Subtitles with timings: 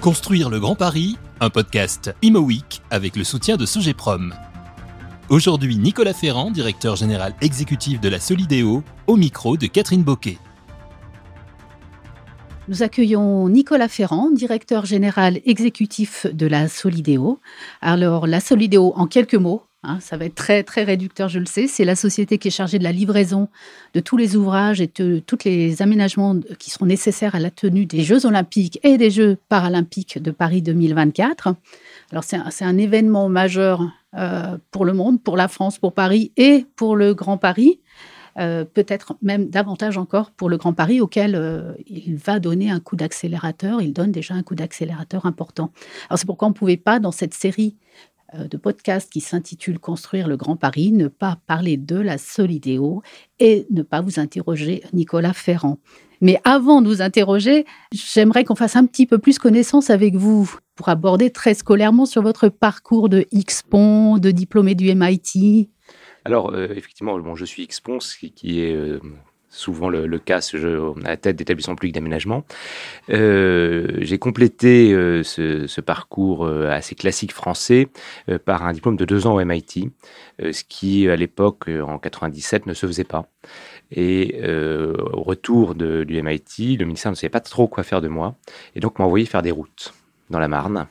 [0.00, 4.32] Construire le Grand Paris, un podcast Imo Week avec le soutien de Sogeprom.
[5.28, 10.38] Aujourd'hui, Nicolas Ferrand, directeur général exécutif de la Solidéo, au micro de Catherine Boquet.
[12.68, 17.40] Nous accueillons Nicolas Ferrand, directeur général exécutif de la Solidéo.
[17.80, 21.46] Alors, la Solidéo, en quelques mots, hein, ça va être très, très réducteur, je le
[21.46, 21.66] sais.
[21.66, 23.48] C'est la société qui est chargée de la livraison
[23.94, 27.86] de tous les ouvrages et de tous les aménagements qui seront nécessaires à la tenue
[27.86, 31.54] des Jeux olympiques et des Jeux paralympiques de Paris 2024.
[32.12, 33.82] Alors, c'est un, un, événement majeur
[34.16, 37.80] euh, pour le monde, pour la France, pour Paris et pour le Grand Paris.
[38.38, 42.78] Euh, peut-être même davantage encore pour le Grand Paris, auquel euh, il va donner un
[42.78, 43.82] coup d'accélérateur.
[43.82, 45.72] Il donne déjà un coup d'accélérateur important.
[46.08, 47.74] Alors c'est pourquoi on ne pouvait pas, dans cette série
[48.34, 53.02] de podcasts qui s'intitule Construire le Grand Paris, ne pas parler de la Solidéo
[53.38, 55.78] et ne pas vous interroger Nicolas Ferrand.
[56.20, 60.52] Mais avant de vous interroger, j'aimerais qu'on fasse un petit peu plus connaissance avec vous
[60.74, 65.70] pour aborder très scolairement sur votre parcours de X-Pont, de diplômé du MIT,
[66.28, 69.00] alors, euh, effectivement, bon, je suis Expons, qui, qui est euh,
[69.50, 72.44] souvent le, cas je, à la tête d'établissements publics d'aménagement.
[73.10, 74.90] Euh, j'ai complété
[75.22, 77.88] ce, parcours assez classique français
[78.44, 79.90] par un diplôme de deux ans au MIT,
[80.40, 83.26] ce qui, à l'époque, en 97, ne se faisait pas.
[83.90, 88.08] Et au retour de, du MIT, le ministère ne savait pas trop quoi faire de
[88.08, 88.36] moi,
[88.74, 89.94] et donc m'a envoyé faire des routes
[90.30, 90.88] dans la Marne.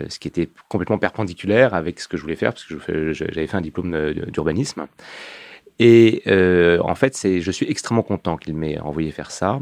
[0.00, 3.46] Euh, ce qui était complètement perpendiculaire avec ce que je voulais faire, parce que j'avais
[3.46, 4.86] fait un diplôme d'urbanisme.
[5.82, 9.60] Et euh, en fait, je suis extrêmement content qu'il m'ait envoyé faire ça,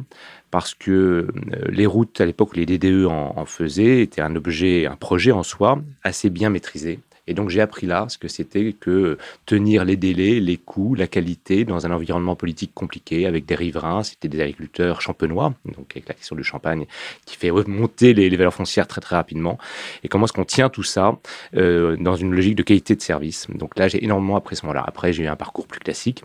[0.50, 1.28] parce que euh,
[1.68, 5.30] les routes, à l'époque où les DDE en, en, faisaient, étaient un objet, un projet
[5.30, 6.98] en soi, assez bien maîtrisé.
[7.28, 11.06] Et donc j'ai appris là ce que c'était que tenir les délais, les coûts, la
[11.06, 16.08] qualité dans un environnement politique compliqué avec des riverains, c'était des agriculteurs champenois, donc avec
[16.08, 16.86] la question du champagne
[17.26, 19.58] qui fait remonter les, valeurs foncières très très rapidement.
[20.02, 21.18] Et comment est-ce qu'on tient tout ça
[21.54, 23.46] euh, dans une logique de qualité de service?
[23.50, 24.84] Donc là j'ai énormément appris ce moment-là.
[24.86, 26.24] Après j'ai eu un parcours plus classique.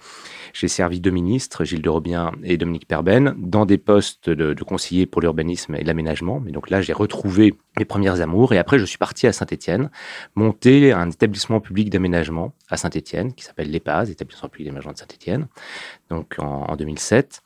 [0.54, 5.08] J'ai servi deux ministres, Gilles de Robien et Dominique Perben, dans des postes de, conseiller
[5.08, 6.40] pour l'urbanisme et l'aménagement.
[6.40, 8.54] Mais donc là, j'ai retrouvé mes premières amours.
[8.54, 9.90] Et après, je suis parti à Saint-Étienne,
[10.36, 15.48] monter un établissement public d'aménagement à Saint-Étienne, qui s'appelle l'EPAS, établissement public d'aménagement de Saint-Étienne,
[16.10, 17.42] donc en, en 2007.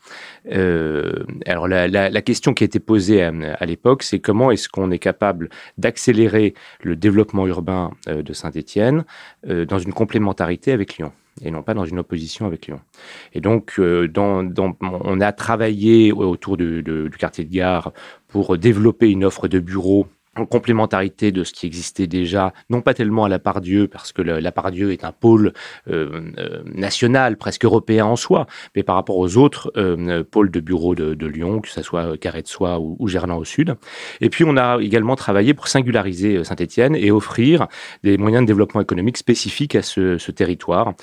[0.51, 4.91] Euh, alors la, question qui a été posée à, à l'époque, c'est comment est-ce qu'on
[4.91, 9.05] est capable d'accélérer le développement urbain euh, de Saint-Étienne
[9.47, 11.13] euh, dans une complémentarité avec Lyon?
[11.41, 12.79] Et non pas dans une opposition avec Lyon.
[13.33, 14.11] Et donc, euh,
[14.81, 17.93] on a travaillé autour du quartier de gare
[18.27, 22.93] pour développer une offre de bureaux en complémentarité de ce qui existait déjà, non pas
[22.93, 25.53] tellement à la part Dieu, parce que la part Dieu est un pôle
[25.89, 30.59] euh, euh, national, presque européen en soi, mais par rapport aux autres euh, pôles de
[30.59, 33.75] bureaux de, Lyon, que ce soit Carré de Soie ou, ou, Gerland au sud.
[34.21, 37.67] Et puis on a également travaillé pour singulariser Saint-Étienne et offrir
[38.03, 40.93] des moyens de développement économique spécifiques à ce, territoire.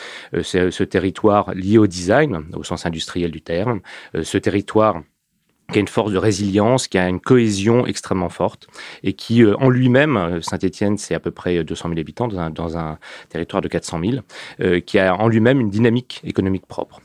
[0.42, 3.80] Ce territoire lié au design, au sens industriel du terme,
[4.22, 5.02] ce territoire
[5.72, 8.66] qui a une force de résilience, qui a une cohésion extrêmement forte
[9.02, 12.78] et qui, euh, en lui-même, euh, Saint-Étienne, c'est à peu près 200 000 habitants dans
[12.78, 12.98] un,
[13.30, 14.12] territoire de 400 000,
[14.60, 17.00] euh, qui a en lui-même une dynamique économique propre.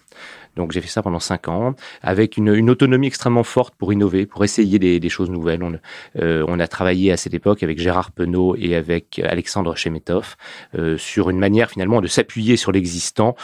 [0.59, 4.43] Donc j'ai fait ça pendant cinq ans, avec une, autonomie extrêmement forte pour innover, pour
[4.43, 5.63] essayer des, choses nouvelles.
[5.63, 5.73] On,
[6.17, 10.35] euh, on, a travaillé à cette époque avec Gérard Penaud et avec Alexandre Chemetov
[10.77, 13.35] euh, sur une manière finalement de s'appuyer sur l'existant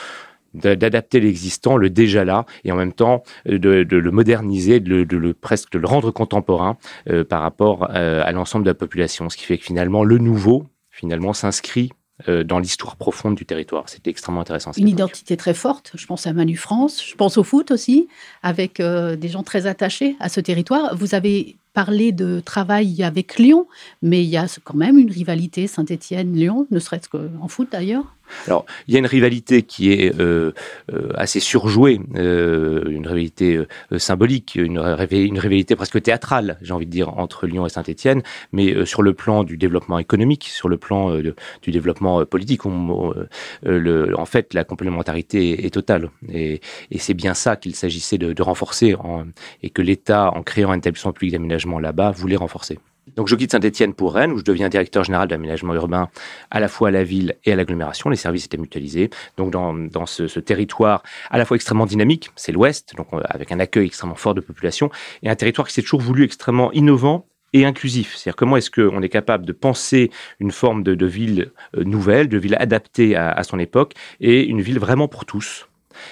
[0.56, 4.90] d'adapter l'existant, le déjà là, et en même temps euh, de, de le moderniser, de
[4.90, 6.78] le, de le, presque de le rendre contemporain
[7.10, 9.30] euh, par rapport euh, à l'ensemble de la population.
[9.30, 11.92] Ce qui fait que finalement le nouveau, finalement, s'inscrit
[12.30, 13.90] euh, dans l'histoire profonde du territoire.
[13.90, 14.72] C'était extrêmement intéressant.
[14.78, 15.92] Une identité très forte.
[15.96, 18.08] Je pense à Manu France, je pense au foot aussi,
[18.42, 20.96] avec euh, des gens très attachés à ce territoire.
[20.96, 23.68] Vous avez parlé de travail avec Lyon,
[24.02, 28.16] mais il y a quand même une rivalité Saint-Étienne-Lyon, ne serait-ce qu'en foot d'ailleurs.
[28.48, 30.52] Alors, il y a une rivalité qui est euh,
[30.92, 33.60] euh, assez surjouée, euh, une rivalité
[33.98, 39.02] symbolique, une, rivalité presque théâtrale, j'ai envie de dire, entre Lyon et Saint-Étienne, mais sur
[39.02, 45.66] le plan du développement économique, sur le plan du développement politique, en fait, la complémentarité
[45.66, 46.10] est, totale.
[46.32, 46.62] Et,
[46.98, 49.26] c'est bien ça qu'il s'agissait de, renforcer, en,
[49.62, 52.80] et que l'État, en créant un établissement public d'aménagement là-bas, voulait renforcer.
[53.16, 56.10] Donc je quitte Saint-Etienne pour Rennes, où je deviens directeur général d'aménagement urbain
[56.50, 58.10] à la fois à la ville et à l'agglomération.
[58.10, 59.10] Les services étaient mutualisés.
[59.38, 63.60] Donc dans, ce, territoire à la fois extrêmement dynamique, c'est l'Ouest, donc euh, avec un
[63.60, 64.90] accueil extrêmement fort de population,
[65.24, 68.16] et un territoire qui s'est toujours voulu extrêmement innovant et inclusif.
[68.16, 72.38] C'est-à-dire comment est-ce qu'on est capable de penser une forme de, ville euh, nouvelle, de
[72.38, 75.68] ville adaptée à son époque, et une ville vraiment pour tous?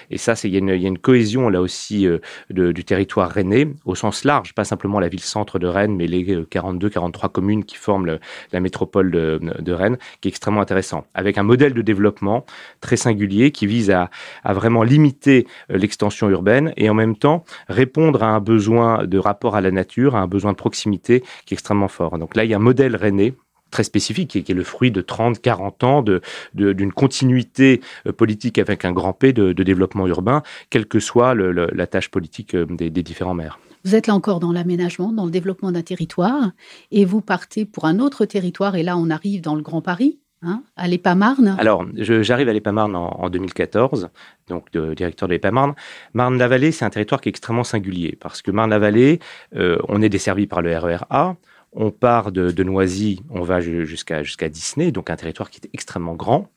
[0.09, 2.19] Et ça, il y, y, a une cohésion là aussi euh,
[2.49, 7.29] du territoire rennais au sens large, pas simplement la ville-centre de Rennes, mais les 42-43
[7.29, 8.19] communes qui forment
[8.51, 12.45] la métropole de, Rennes, qui est extrêmement intéressant, avec un modèle de développement
[12.81, 14.09] très singulier qui vise à,
[14.43, 19.55] à vraiment limiter l'extension urbaine et en même temps répondre à un besoin de rapport
[19.55, 22.17] à la nature, à un besoin de proximité qui est extrêmement fort.
[22.17, 23.33] Donc là, il y a un modèle rennais
[23.73, 26.21] très spécifique, qui est, le fruit de 30, 40 ans d'une
[26.53, 31.87] de, continuité euh, politique avec un grand P de, développement urbain, quelle que soit la
[31.87, 33.59] tâche politique euh, des, différents maires.
[33.83, 36.51] Vous êtes là encore dans l'aménagement, dans le développement d'un territoire,
[36.91, 40.19] et vous partez pour un autre territoire, et là on arrive dans le Grand Paris,
[40.45, 44.09] Hein, à l'EPA-Marne Alors, j'arrive à l'EPA-Marne en, 2014,
[44.49, 45.73] donc de, directeur de l'EPA-Marne.
[46.13, 49.19] Marne-la-Vallée, c'est un territoire qui est extrêmement singulier, parce que Marne-la-Vallée,
[49.55, 51.37] euh, on est desservi par le RER A,
[51.75, 56.49] on part de, Noisy, on va jusqu'à Disney, donc un territoire qui est extrêmement grand.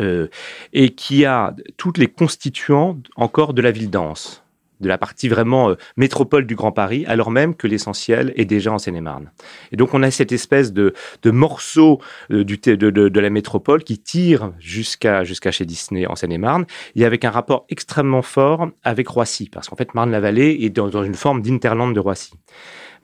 [0.00, 0.28] Euh,
[0.72, 4.42] et qui a toutes les constituants encore de la ville dense,
[4.80, 8.72] de la partie vraiment euh, métropole du Grand Paris, alors même que l'essentiel est déjà
[8.72, 9.30] en Seine-et-Marne.
[9.72, 10.94] Et donc on a cette espèce de,
[11.24, 12.00] morceau
[12.30, 16.66] euh, du, de, de, la métropole qui tire jusqu'à chez Disney en Seine-et-Marne,
[16.96, 21.04] et avec un rapport extrêmement fort avec Roissy, parce qu'en fait Marne-la-Vallée est dans, dans
[21.04, 22.32] une forme d'interland de Roissy.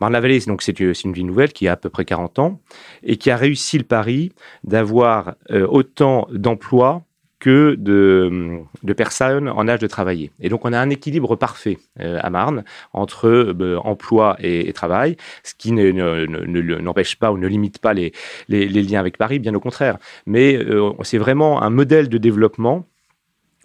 [0.01, 2.61] Marne-la-Vallée, donc c'est une ville nouvelle qui a à peu près 40 ans
[3.03, 4.33] et qui a réussi le pari
[4.65, 7.05] d'avoir euh, autant d'emplois
[7.41, 10.31] que de, de, personnes en âge de travailler.
[10.41, 15.17] Et donc on a un équilibre parfait euh, à Marne entre euh, emploi et, travail,
[15.43, 18.13] ce qui n'empêche pas ou ne limite pas les,
[18.49, 19.99] les, liens avec Paris, bien au contraire.
[20.27, 20.59] Mais
[21.03, 22.87] c'est vraiment un modèle de développement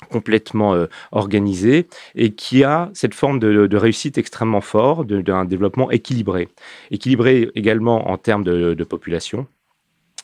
[0.09, 6.47] complètement euh, organisé et qui a cette forme de, réussite extrêmement forte, d'un développement équilibré.
[6.91, 9.47] Équilibré également en termes de, population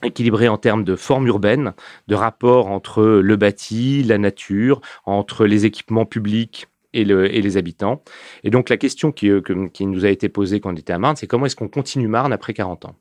[0.04, 1.74] équilibré en termes de forme urbaine,
[2.08, 8.04] de rapport entre le bâti, la nature, entre les équipements publics et, les habitants.
[8.44, 9.42] Et donc la question qui, euh,
[9.74, 12.08] qui, nous a été posée quand on était à Marne, c'est comment est-ce qu'on continue
[12.08, 12.96] Marne après 40 ans?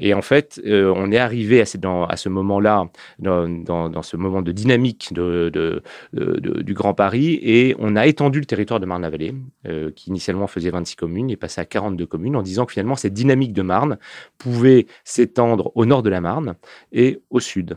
[0.00, 2.88] Et en fait, euh, on est arrivé à, ce moment-là,
[3.18, 8.86] dans, ce moment de dynamique du Grand Paris, et on a étendu le territoire de
[8.86, 9.34] Marne-la-Vallée,
[9.68, 12.96] euh, qui initialement faisait 26 communes, et passé à 42 communes, en disant que finalement,
[12.96, 13.98] cette dynamique de Marne
[14.38, 16.56] pouvait s'étendre au nord de la Marne
[16.92, 17.76] et au sud.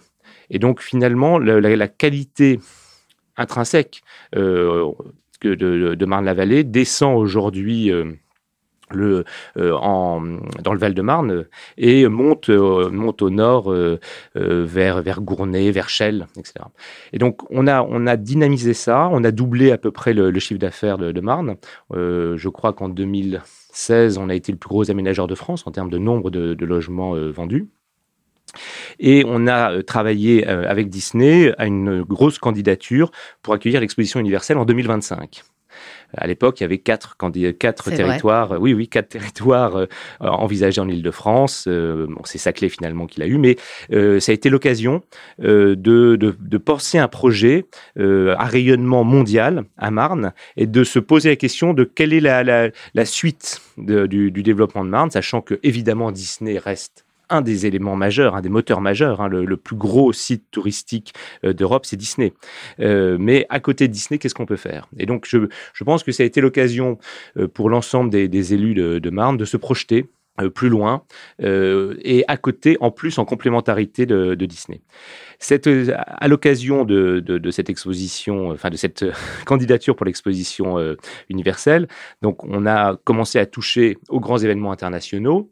[0.50, 2.62] Et donc, finalement, la, qualité
[3.36, 4.02] intrinsèque
[4.36, 4.92] euh,
[5.44, 7.92] de, Marne-la-Vallée descend aujourd'hui
[8.98, 9.20] euh,
[10.64, 11.46] dans le Val-de-Marne
[11.78, 14.00] et monte, euh, monte au nord euh,
[14.36, 16.66] vers, vers Gournay, vers Chelles, etc.
[17.12, 20.38] Et donc, on a, on a dynamisé ça, on a doublé à peu près le,
[20.40, 21.56] chiffre d'affaires de, Marne.
[21.92, 25.90] je crois qu'en 2016, on a été le plus gros aménageur de France en termes
[25.90, 27.68] de nombre de logements vendus.
[29.00, 33.12] Et on a travaillé avec Disney à une grosse candidature
[33.42, 35.44] pour accueillir l'exposition universelle en 2025.
[36.16, 37.18] À l'époque, il y avait quatre,
[37.58, 39.88] quatre territoires, oui, oui, quatre territoires euh,
[40.20, 41.66] envisagés en Ile-de-France.
[41.68, 43.58] Euh, bon, c'est Saclay finalement qu'il a eu, mais
[43.92, 45.02] euh, ça a été l'occasion
[45.40, 47.66] de, de, de, penser un projet
[47.98, 52.44] à rayonnement mondial à Marne et de se poser la question de quelle est la,
[52.44, 57.66] la, la suite du, du développement de Marne, sachant que évidemment Disney reste un des
[57.66, 59.22] éléments majeurs, un des moteurs majeurs.
[59.22, 62.34] Hein, le, plus gros site touristique euh, d'Europe, c'est Disney.
[62.80, 64.88] Euh, mais à côté de Disney, qu'est-ce qu'on peut faire?
[64.98, 65.38] Et donc, je,
[65.84, 66.98] pense que ça a été l'occasion
[67.38, 70.10] euh, pour l'ensemble des, élus de, Marne de se projeter
[70.56, 71.04] plus loin
[71.40, 74.82] et à côté, en plus, en complémentarité de, Disney.
[75.38, 79.06] Cette, à l'occasion de, de, de, cette exposition, enfin de cette
[79.46, 80.96] candidature pour l'exposition
[81.30, 81.88] universelle,
[82.24, 85.52] donc on a commencé à toucher aux grands événements internationaux.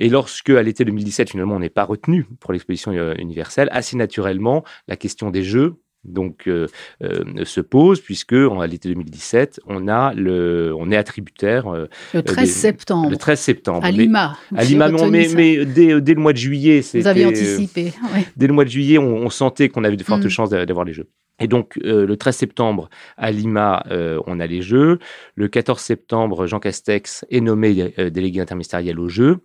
[0.00, 3.96] Et lorsque, à l'été 2017, finalement, on n'est pas retenu pour l'exposition euh, universelle, assez
[3.96, 6.66] naturellement, la question des jeux donc euh,
[7.02, 11.70] euh, se pose puisque à l'été 2017 on a le on est attributaire
[12.14, 13.10] le 13 septembre.
[13.10, 13.84] Le 13 septembre.
[13.84, 14.38] À Lima.
[14.56, 17.92] à Lima mais, mais, dès, dès, le mois de juillet vous avez anticipé
[18.34, 20.30] dès le mois de juillet on, sentait qu'on avait de fortes mm.
[20.30, 24.46] chances d'avoir les jeux et donc, euh, le 13 septembre, à Lima, euh, on a
[24.46, 24.98] les Jeux.
[25.34, 29.38] Le 14 septembre, Jean Castex est nommé euh, délégué interministériel aux Jeux.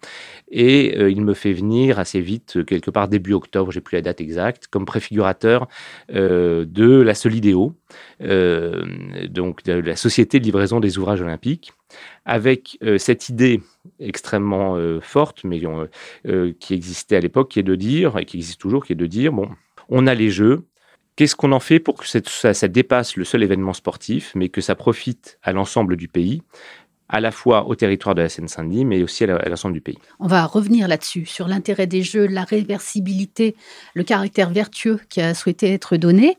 [0.52, 4.22] Et il me fait venir assez vite, quelque part début octobre, j'ai plus la date
[4.22, 5.68] exacte, comme préfigurateur
[6.10, 7.74] de la Solidéo,
[8.20, 11.74] donc de la Société de livraison des ouvrages olympiques,
[12.25, 13.62] avec cette idée
[14.00, 15.62] extrêmement forte, mais
[16.60, 19.08] qui existait à l'époque, qui est de dire, et qui existe toujours, qui est de
[19.08, 19.50] dire, bon,
[19.90, 20.64] on a les Jeux,
[21.16, 24.76] Qu'est-ce qu'on en fait pour que ça, dépasse le seul événement sportif, mais que ça
[24.76, 26.42] profite à l'ensemble du pays
[27.08, 29.98] à la fois au territoire de la Seine-Saint-Denis, mais aussi à l'ensemble du pays?
[30.20, 33.56] On va revenir là-dessus, sur l'intérêt des jeux, la réversibilité,
[33.94, 36.38] le caractère vertueux qui a souhaité être donné.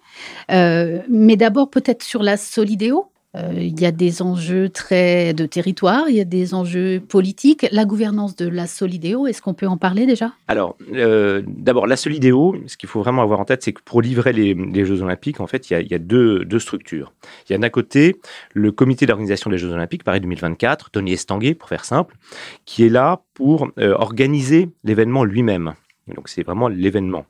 [0.50, 3.10] Euh, mais d'abord, peut-être sur la Solidéo.
[3.34, 7.66] Euh, il y a des enjeux très de territoire, il y a des enjeux politiques.
[7.70, 10.32] La gouvernance de la Solidéo, est-ce qu'on peut en parler déjà?
[10.48, 14.00] Alors, euh, d'abord, la Solidéo, ce qu'il faut vraiment avoir en tête, c'est que pour
[14.00, 17.12] livrer les, Jeux Olympiques, en fait, il y a, deux, structures.
[17.48, 18.16] Il y a d'un côté
[18.54, 22.16] le comité d'organisation des Jeux Olympiques, Paris 2024, Tony Estanguet, pour faire simple,
[22.64, 25.74] qui est là pour euh, organiser l'événement lui-même.
[26.14, 27.26] Donc, c'est vraiment l'événement.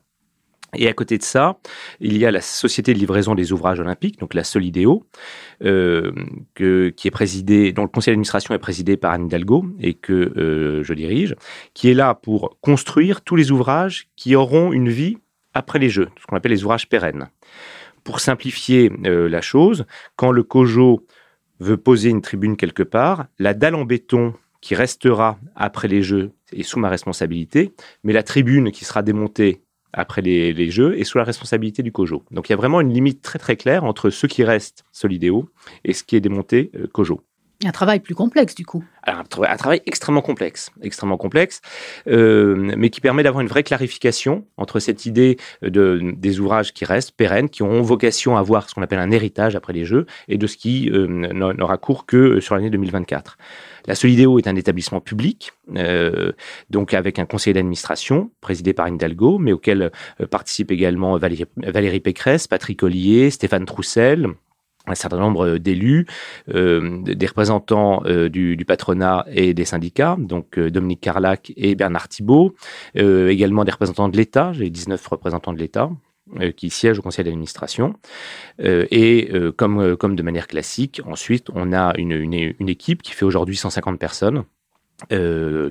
[0.77, 1.57] Et à côté de ça,
[1.99, 5.03] il y a la Société de livraison des ouvrages olympiques, donc la Solidéo,
[5.63, 6.11] euh,
[6.55, 10.83] qui est présidée, dont le conseil d'administration est présidé par Anne Hidalgo et que euh,
[10.83, 11.35] je dirige,
[11.73, 15.17] qui est là pour construire tous les ouvrages qui auront une vie
[15.53, 17.29] après les Jeux, ce qu'on appelle les ouvrages pérennes.
[18.03, 21.05] Pour simplifier euh, la chose, quand le COJO
[21.59, 26.31] veut poser une tribune quelque part, la dalle en béton qui restera après les Jeux
[26.53, 29.63] est sous ma responsabilité, mais la tribune qui sera démontée
[29.93, 32.23] après les, jeux et sous la responsabilité du COJO.
[32.31, 35.49] Donc il y a vraiment une limite très très claire entre ce qui reste Solidéo
[35.83, 37.21] et ce qui est démonté euh, COJO.
[37.65, 38.83] Un travail plus complexe du coup.
[39.07, 41.61] un, travail extrêmement complexe, extrêmement complexe,
[42.07, 46.85] euh, mais qui permet d'avoir une vraie clarification entre cette idée de, des ouvrages qui
[46.85, 50.05] restent pérennes, qui ont vocation à avoir ce qu'on appelle un héritage après les Jeux,
[50.27, 53.37] et de ce qui euh, n'aura cours que sur l'année 2024.
[53.87, 56.33] La Solidéo est un établissement public, euh,
[56.69, 62.01] donc avec un conseil d'administration présidé par Hidalgo, mais auquel euh, participent également Valérie, Valérie,
[62.01, 64.27] Pécresse, Patrick Ollier, Stéphane Troussel,
[64.87, 66.05] un certain nombre d'élus,
[66.53, 72.55] euh, des représentants du, patronat et des syndicats, donc Dominique Carlac et Bernard Thibault,
[72.95, 75.89] également des représentants de l'État, j'ai 19 représentants de l'État,
[76.41, 77.93] euh, qui siège au conseil d'administration.
[78.61, 83.13] Euh, et euh, comme, comme de manière classique, ensuite, on a une, une, équipe qui
[83.13, 84.43] fait aujourd'hui 150 personnes.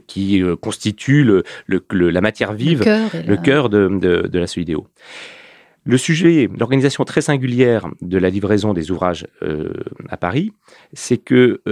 [0.07, 4.87] qui constitue le, le, la matière vive, le cœur, de, de, de, la Solidéo.
[5.87, 9.27] Le sujet, l'organisation très singulière de la livraison des ouvrages
[10.09, 10.53] à Paris,
[10.93, 11.63] c'est que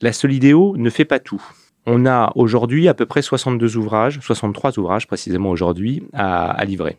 [0.00, 1.42] la Solidéo ne fait pas tout.
[1.86, 6.98] On a aujourd'hui à peu près 62 ouvrages, 63 ouvrages précisément aujourd'hui, à, à livrer.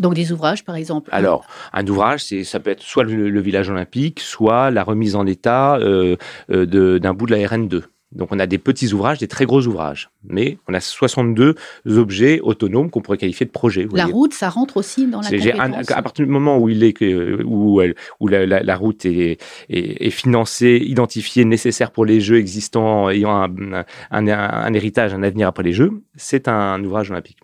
[0.00, 1.10] Donc des ouvrages, par exemple.
[1.12, 5.26] Alors, un ouvrage, c'est ça peut être soit le, village olympique, soit la remise en
[5.26, 6.16] état euh,
[6.50, 7.82] euh, d'un bout de la RN2.
[8.12, 11.54] Donc on a des petits ouvrages, des très gros ouvrages, mais on a 62
[11.86, 13.86] objets autonomes qu'on pourrait qualifier de projets.
[13.92, 15.90] La route, ça rentre aussi dans la compétence.
[15.90, 17.00] à partir du moment où il est
[17.44, 17.80] où,
[18.20, 19.38] où la, route est,
[19.68, 25.62] est, financée, identifiée, nécessaire pour les jeux existants, ayant un, un héritage, un avenir après
[25.62, 27.38] les jeux, c'est un ouvrage olympique.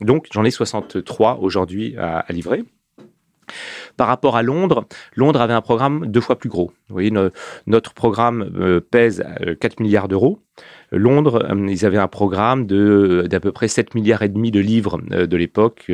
[0.00, 2.64] Donc j'en ai 63 aujourd'hui à, livrer.
[4.00, 6.72] Par rapport à Londres, Londres avait un programme deux fois plus gros.
[6.88, 7.12] Vous voyez,
[7.66, 9.22] notre programme euh, pèse
[9.60, 10.40] 4 euh, milliards d'euros.
[10.90, 14.58] Londres, euh, ils avaient un programme de d'à peu près 7 milliards et demi de
[14.58, 15.92] livres de l'époque.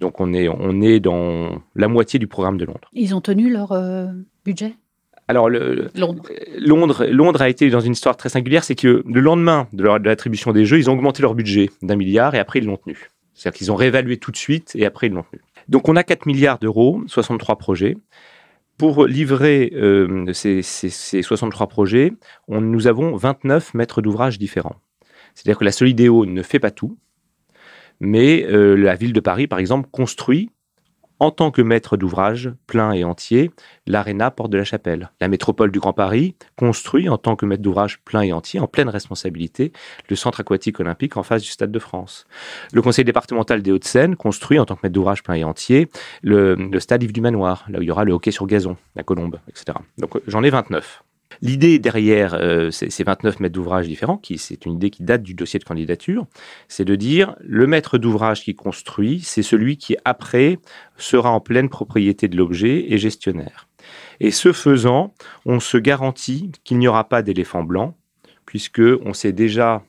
[0.00, 2.88] donc on est on est dans la moitié du programme de Londres.
[2.94, 3.78] Ils ont tenu leur
[4.46, 4.72] budget?
[5.28, 7.04] Alors, le, Londres.
[7.10, 7.42] Londres.
[7.42, 10.78] a été dans une histoire très singulière, c'est que le lendemain de l'attribution des Jeux,
[10.78, 13.10] ils ont augmenté leur budget d'un milliard et après ils l'ont tenu.
[13.34, 15.42] C'est-à-dire qu'ils ont réévalué tout de suite et après ils l'ont tenu.
[15.68, 17.96] Donc on a 4 milliards d'euros, 63 projets.
[18.76, 22.12] Pour livrer euh, ces, 63 projets,
[22.48, 24.76] nous avons 29 maîtres d'ouvrage différents.
[25.34, 26.98] C'est-à-dire que la Solidéo ne fait pas tout,
[28.00, 30.50] mais euh, la ville de Paris, par exemple, construit
[31.24, 33.50] en tant que maître d'ouvrage plein et entier
[33.86, 35.10] l'Arena Porte de la Chapelle.
[35.22, 38.66] La métropole du Grand Paris construit en tant que maître d'ouvrage plein et entier, en
[38.66, 39.72] pleine responsabilité,
[40.10, 42.26] le centre aquatique olympique en face du Stade de France.
[42.74, 45.88] Le conseil départemental des Hauts-de-Seine construit en tant que maître d'ouvrage plein et entier
[46.22, 48.76] le, le stade Yves du Manoir, là où il y aura le hockey sur gazon,
[48.94, 49.78] la colombe, etc.
[49.96, 51.02] Donc j'en ai 29.
[51.44, 55.58] L'idée derrière euh, ces, 29 mètres d'ouvrage différents, c'est une idée qui date du dossier
[55.58, 56.26] de candidature,
[56.68, 60.58] c'est de dire le maître d'ouvrage qui construit, c'est celui qui après
[60.96, 63.68] sera en pleine propriété de l'objet et gestionnaire.
[64.20, 65.12] Et ce faisant,
[65.44, 67.94] on se garantit qu'il n'y aura pas d'éléphant blanc,
[68.46, 69.84] puisque on sait déjà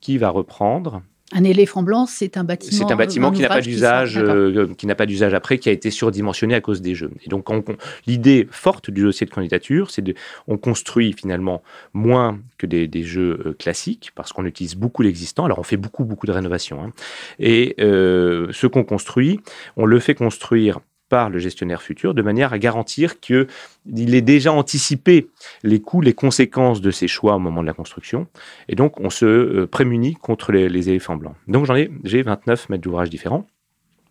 [0.00, 1.02] qui va reprendre,
[1.32, 2.86] un éléphant blanc, c'est un bâtiment.
[2.86, 5.72] C'est un bâtiment qui n'a pas d'usage, euh, qui n'a pas d'usage après, qui a
[5.72, 7.10] été surdimensionné à cause des jeux.
[7.24, 7.48] Et donc,
[8.06, 10.14] l'idée forte du dossier de candidature, c'est de,
[10.46, 15.44] on construit finalement moins que des, jeux euh, classiques parce qu'on utilise beaucoup l'existant.
[15.44, 16.82] Alors, on fait beaucoup beaucoup de rénovations.
[16.82, 16.92] Hein.
[17.40, 19.40] Et euh, ce qu'on construit,
[19.76, 23.46] on le fait construire par le gestionnaire futur de manière à garantir qu'il
[24.14, 25.28] est déjà anticipé
[25.62, 28.26] les coûts, les conséquences de ses choix au moment de la construction.
[28.68, 31.34] Et donc, on se euh, prémunit contre les, éléphants blancs.
[31.48, 33.46] Donc, j'en ai, j'ai 29 mètres d'ouvrage différents.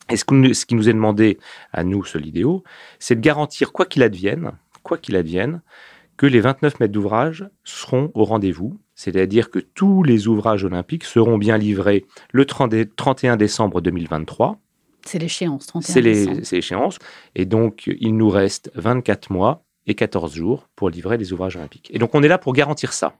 [0.09, 1.39] Et ce, ce qui nous est demandé
[1.73, 2.63] à nous, Solidéo,
[2.99, 4.51] c'est de garantir, quoi qu'il advienne,
[4.83, 5.61] quoi qu'il advienne,
[6.17, 11.37] que les 29 maîtres d'ouvrage seront au rendez-vous, c'est-à-dire que tous les ouvrages olympiques seront
[11.37, 14.57] bien livrés le 31 décembre 2023.
[15.05, 16.39] C'est l'échéance, 31 décembre.
[16.43, 16.99] C'est l'échéance.
[17.35, 21.91] Et donc, il nous reste 24 mois et 14 jours pour livrer les ouvrages olympiques.
[21.93, 23.13] Et donc, on est là pour garantir ça.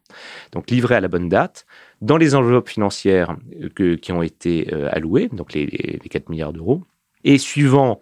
[0.51, 1.65] Donc, livrer à la bonne date,
[2.01, 3.38] dans les enveloppes financières
[3.75, 6.82] qui ont été euh, allouées, donc les, les 4 milliards d'euros,
[7.24, 8.01] et suivant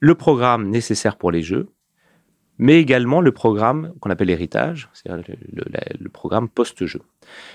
[0.00, 1.68] le programme nécessaire pour les Jeux,
[2.58, 7.00] mais également le programme qu'on appelle héritage, c'est-à-dire le, programme post-jeu.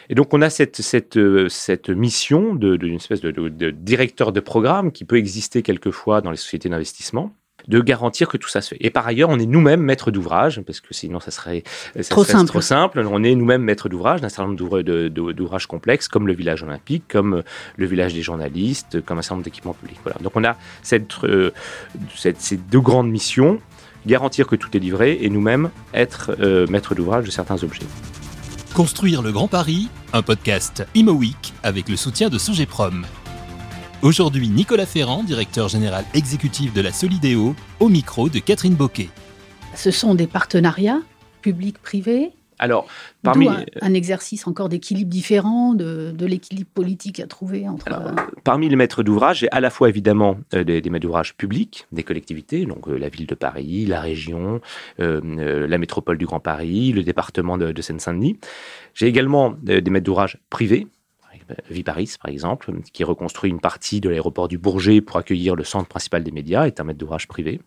[0.10, 1.20] Et donc on a cette, cette,
[1.50, 6.38] cette mission d'une espèce de, de, directeur de programme qui peut exister quelquefois dans les
[6.38, 7.34] sociétés d'investissement
[7.68, 8.78] de garantir que tout ça se fait.
[8.82, 11.64] Et par ailleurs, on est nous-mêmes maîtres d'ouvrage, parce que sinon ça serait,
[12.10, 12.48] trop, simple.
[12.48, 13.00] trop, simple.
[13.10, 14.82] On est nous-mêmes maîtres d'ouvrage d'un certain nombre
[15.32, 17.44] d'ouvrages complexes, comme le village olympique, comme
[17.78, 20.00] le village des journalistes, comme un certain nombre d'équipements publics.
[20.04, 20.18] Voilà.
[20.22, 21.52] Donc on a cette, euh,
[22.16, 23.60] cette, ces deux grandes missions
[24.06, 27.86] garantir que tout est livré et nous-mêmes être euh, maître d'ouvrage de certains objets.
[28.74, 31.22] Construire le Grand Paris, un podcast Imo
[31.62, 33.06] avec le soutien de Sogeprom.
[34.02, 39.10] Aujourd'hui, Nicolas Ferrand, directeur général exécutif de la Solidéo, au micro de Catherine Boquet.
[39.76, 41.02] Ce sont des partenariats
[41.42, 42.32] publics-privés
[42.64, 42.88] alors,
[43.24, 43.50] parmi
[43.82, 47.92] un, exercice encore d'équilibre différent de, l'équilibre politique à trouver entre.
[47.92, 48.12] Euh,
[48.46, 52.04] parmi les maîtres d'ouvrage, j'ai à la fois évidemment euh, des, maîtres d'ouvrage publics, des
[52.04, 54.62] collectivités, donc euh, la ville de Paris, la région,
[54.98, 58.40] la métropole du Grand Paris, le département de, Seine-Saint-Denis.
[58.94, 60.88] J'ai également des maîtres d'ouvrage privés,
[61.70, 65.90] Viparis, par exemple, qui reconstruit une partie de l'aéroport du Bourget pour accueillir le centre
[65.90, 67.60] principal des médias, est un maître d'ouvrage privé.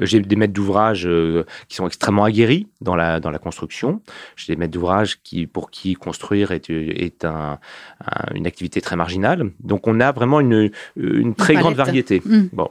[0.00, 4.02] Euh, j'ai des maîtres d'ouvrage euh, qui sont extrêmement aguerris dans la, dans la construction.
[4.36, 7.58] J'ai des maîtres d'ouvrage qui, pour qui construire est, est un,
[8.34, 9.50] une activité très marginale.
[9.60, 12.22] Donc, on a vraiment une, une très grande variété.
[12.24, 12.48] Mm.
[12.52, 12.70] Bon.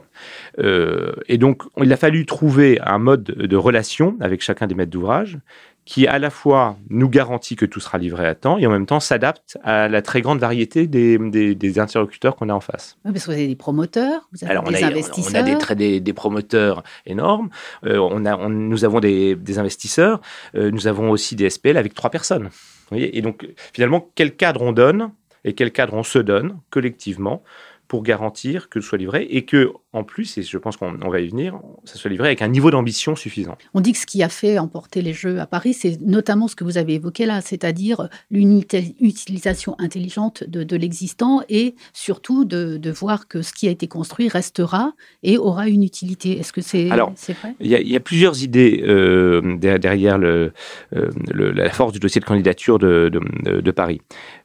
[0.58, 4.90] Euh, et donc, il a fallu trouver un mode de relation avec chacun des maîtres
[4.90, 5.38] d'ouvrage
[5.84, 8.86] qui à la fois nous garantit que tout sera livré à temps et en même
[8.86, 12.96] temps s'adapte à la très grande variété des, des, interlocuteurs qu'on a en face.
[13.04, 15.32] Oui, parce que vous avez des promoteurs, vous avez Alors, des on a, investisseurs.
[15.44, 17.50] On a des, des, promoteurs énormes,
[17.84, 20.20] euh, on a, nous avons des, investisseurs,
[20.54, 22.44] euh, nous avons aussi des SPL avec trois personnes.
[22.44, 25.10] Vous voyez et donc, finalement, quel cadre on donne
[25.44, 27.42] et quel cadre on se donne collectivement
[27.88, 31.20] pour garantir que ce soit livré et que, en plus, et je pense qu'on va
[31.20, 33.58] y venir, ça soit livré avec un niveau d'ambition suffisant.
[33.74, 36.56] On dit que ce qui a fait emporter les Jeux à Paris, c'est notamment ce
[36.56, 43.42] que vous avez évoqué là, c'est-à-dire l'utilisation intelligente de, l'existant et surtout de, voir que
[43.42, 46.38] ce qui a été construit restera et aura une utilité.
[46.38, 47.54] Est-ce que c'est vrai?
[47.60, 50.50] Il y, a plusieurs idées euh, derrière euh,
[50.90, 54.00] le, la force du dossier de candidature de, de Paris.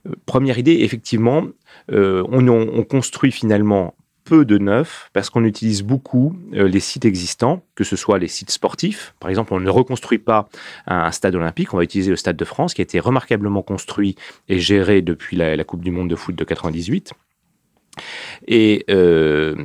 [0.07, 1.45] Euh, première idée, effectivement,
[1.89, 3.95] on, construit finalement
[4.27, 8.27] peu de neuf parce qu'on utilise beaucoup euh, les sites existants, que ce soit les
[8.27, 9.15] sites sportifs.
[9.19, 10.49] Par exemple, on ne reconstruit pas
[10.85, 14.15] un, stade olympique, on va utiliser le Stade de France qui a été remarquablement construit
[14.49, 17.13] et géré depuis la, Coupe du Monde de foot de 98.
[18.47, 19.55] Et euh,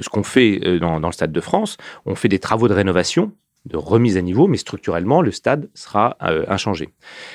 [0.00, 3.32] ce qu'on fait dans, le Stade de France, on fait des travaux de rénovation
[3.66, 6.90] de remise à niveau, mais structurellement, le stade sera euh, inchangé.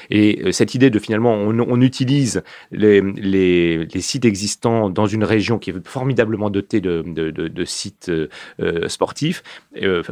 [0.09, 5.71] Et euh, cette idée de finalement, on, utilise les, sites existants dans une région qui
[5.71, 9.43] est formidablement dotée de, sites euh, sportifs,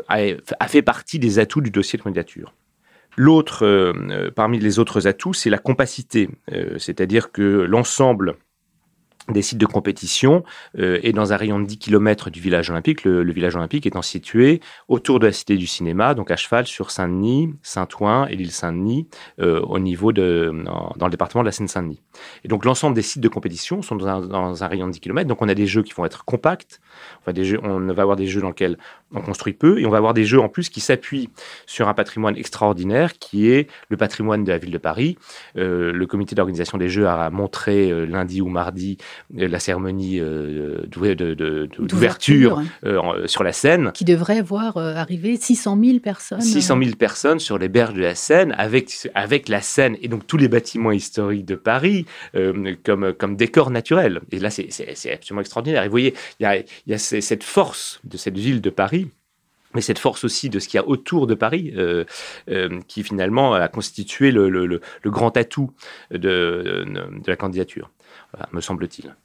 [0.08, 2.54] a, fait partie des atouts du dossier de candidature.
[3.18, 3.94] L'autre,
[4.36, 6.30] parmi les autres atouts, c'est la compacité,
[6.78, 8.36] c'est-à-dire que l'ensemble
[9.32, 10.44] des sites de compétition
[10.78, 13.04] euh, et dans un rayon de 10 km du village olympique.
[13.04, 16.92] Le, village olympique étant situé autour de la cité du cinéma, donc à cheval sur
[16.92, 19.08] Saint-Denis, Saint-Ouen et l'île Saint-Denis,
[19.40, 20.52] euh, au niveau de
[20.96, 22.02] dans le département de la Seine-Saint-Denis.
[22.44, 25.28] Et donc l'ensemble des sites de compétition sont dans un, rayon de 10 km.
[25.28, 26.82] Donc on a des jeux qui vont être compacts.
[27.26, 28.78] On va avoir des jeux dans lesquels
[29.14, 31.30] on construit peu et on va avoir des jeux en plus qui s'appuient
[31.66, 35.18] sur un patrimoine extraordinaire qui est le patrimoine de la ville de Paris.
[35.58, 38.98] Euh, le comité d'organisation des jeux a montré euh, lundi ou mardi
[39.38, 40.22] euh, la cérémonie
[41.80, 42.62] d'ouverture
[43.26, 43.92] sur la Seine.
[43.94, 46.42] Qui devrait voir arriver 600 000 personnes.
[46.42, 50.28] 600 000 personnes sur les berges de la Seine avec, avec la Seine et donc
[50.28, 52.06] tous les bâtiments historiques de Paris
[52.84, 54.22] comme, comme décor naturel.
[54.32, 55.84] Et là, c'est absolument extraordinaire.
[55.84, 58.99] Et vous voyez, il y a, y a cette force de cette ville de Paris
[59.74, 62.06] mais cette force aussi de ce qu'il y a autour de Paris, euh,
[62.50, 65.72] euh, qui finalement a constitué le, le, grand atout
[66.12, 67.92] de, de, la candidature,
[68.52, 69.16] me semble-t-il.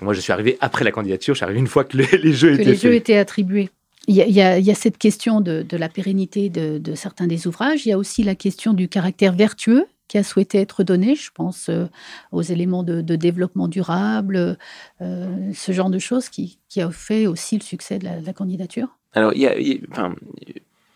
[0.00, 2.56] Moi, je suis arrivé après la candidature, je suis arrivé une fois que les, jeux
[2.56, 3.70] que étaient les jeux étaient attribués.
[4.08, 7.46] Il y, a, il y a, cette question de, de la pérennité de, certains des
[7.46, 7.86] ouvrages.
[7.86, 11.14] Il y a aussi la question du caractère vertueux qui a souhaité être donné.
[11.14, 11.86] Je pense euh,
[12.32, 14.58] aux éléments de, développement durable,
[15.00, 18.88] ce genre de choses qui, qui a fait aussi le succès de la candidature.
[19.14, 19.54] Alors, il y a,
[19.90, 20.14] enfin,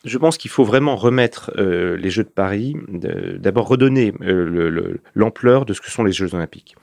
[0.06, 5.66] je pense qu'il faut vraiment remettre euh, les Jeux de Paris, d'abord redonner euh, l'ampleur
[5.66, 6.76] de ce que sont les Jeux olympiques.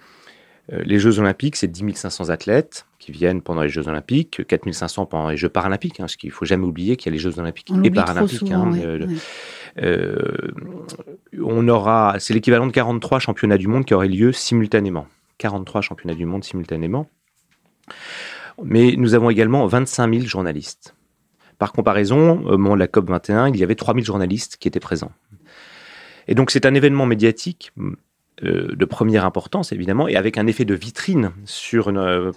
[0.72, 4.72] Euh, les Jeux olympiques, c'est 10 500 athlètes qui viennent pendant les Jeux olympiques, 4
[4.72, 7.22] 500 pendant les Jeux paralympiques, hein, parce qu'il faut jamais oublier qu'il y a les
[7.22, 8.52] Jeux olympiques et paralympiques.
[8.52, 8.72] Hein,
[11.42, 15.08] on aura, c'est l'équivalent de 43 championnats du monde qui auraient lieu simultanément.
[15.38, 17.10] 43 championnats du monde simultanément.
[18.64, 20.94] Mais nous avons également 25 000 journalistes.
[21.64, 24.82] Par comparaison, au moment de la COP 21, il y avait 3000 journalistes qui étaient
[24.82, 25.14] présents.
[26.28, 27.72] Et donc c'est un événement médiatique
[28.44, 31.86] euh, de première importance, évidemment, et avec un effet de vitrine sur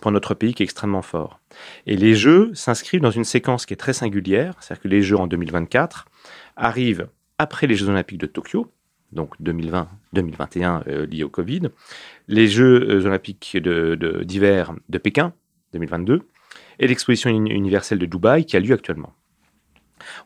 [0.00, 1.40] pour notre pays qui est extrêmement fort.
[1.88, 5.16] Et les Jeux s'inscrivent dans une séquence qui est très singulière, c'est-à-dire que les Jeux
[5.16, 6.04] en 2024
[6.54, 7.08] arrivent
[7.38, 8.70] après les Jeux olympiques de Tokyo,
[9.10, 11.62] donc 2020-2021 euh, liés au Covid,
[12.28, 15.32] les Jeux euh, olympiques d'hiver de, de Pékin,
[15.72, 16.22] 2022,
[16.78, 19.12] et l'exposition universelle de Dubaï qui a lieu actuellement.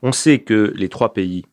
[0.03, 1.45] On sait que les trois pays,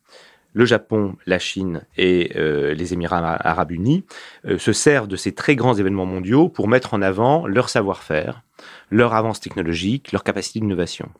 [0.52, 4.04] le Japon, la Chine et euh, les Émirats arabes unis,
[4.44, 8.42] euh, se servent de ces très grands événements mondiaux pour mettre en avant leur savoir-faire,
[8.90, 11.10] leur avance technologique, leur capacité d'innovation.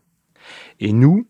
[0.80, 1.28] Et nous,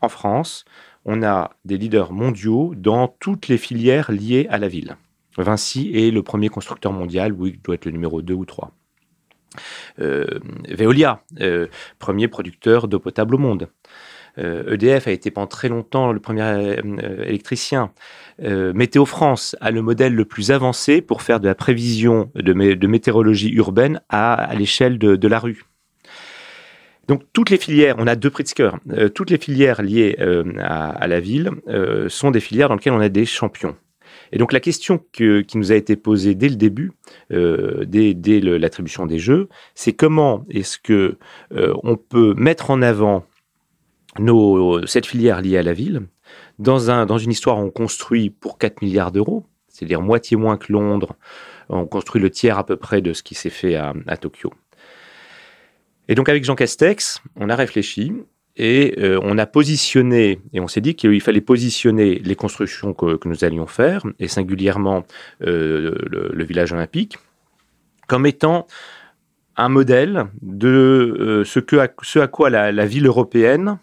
[0.00, 0.64] en France,
[1.04, 4.96] on a des leaders mondiaux dans toutes les filières liées à la ville.
[5.38, 8.72] Vinci est le premier constructeur mondial, il doit être le numéro 2 ou 3.
[10.00, 10.26] Euh,
[10.68, 11.66] Veolia, euh,
[11.98, 13.68] premier producteur d'eau potable au monde.
[14.38, 16.76] EDF euh, e a été pendant très longtemps le premier
[17.26, 17.92] électricien.
[18.38, 22.52] Météo France a le modèle le plus avancé pour faire de la prévision de,
[22.86, 25.64] météorologie urbaine à, l'échelle de, la rue.
[27.06, 28.70] Donc toutes les filières, on a deux Pritzker,
[29.14, 30.16] toutes les filières liées
[30.58, 31.50] à, la ville
[32.08, 33.76] sont des filières dans lesquelles on a des champions.
[34.32, 36.92] Et donc la question qui nous a été posée dès le début,
[37.32, 41.18] euh, dès, l'attribution des jeux, c'est comment est-ce que
[41.52, 43.24] euh, on peut mettre en avant
[44.86, 46.02] cette filière liée à la ville
[46.58, 50.56] dans, un, dans une histoire où on construit pour 4 milliards d'euros, c'est-à-dire moitié moins
[50.56, 51.14] que Londres,
[51.68, 54.52] on construit le tiers à peu près de ce qui s'est fait à Tokyo.
[56.08, 58.12] Et donc avec Jean Castex, on a réfléchi
[58.60, 63.18] et euh, on a positionné, et on s'est dit qu'il fallait positionner les constructions que,
[63.26, 65.06] nous allions faire, et singulièrement
[65.42, 67.16] euh, le, village olympique,
[68.06, 68.66] comme étant
[69.56, 73.78] un modèle de euh, ce, à quoi la, la ville européenne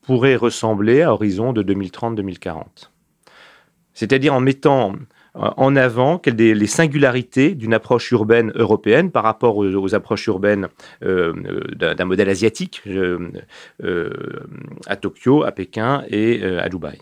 [0.00, 2.88] pourrait ressembler à horizon de 2030-2040.
[3.92, 4.94] C'est-à-dire en mettant
[5.34, 10.68] en avant quelles sont les singularités d'une approche urbaine européenne par rapport aux, approches urbaines
[11.02, 11.32] euh,
[11.74, 13.30] d'un modèle asiatique euh,
[14.86, 16.98] à Tokyo, à Pékin et à Dubaï.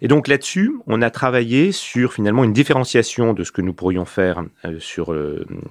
[0.00, 4.04] Et donc là-dessus, on a travaillé sur finalement une différenciation de ce que nous pourrions
[4.04, 4.42] faire
[4.80, 5.16] sur,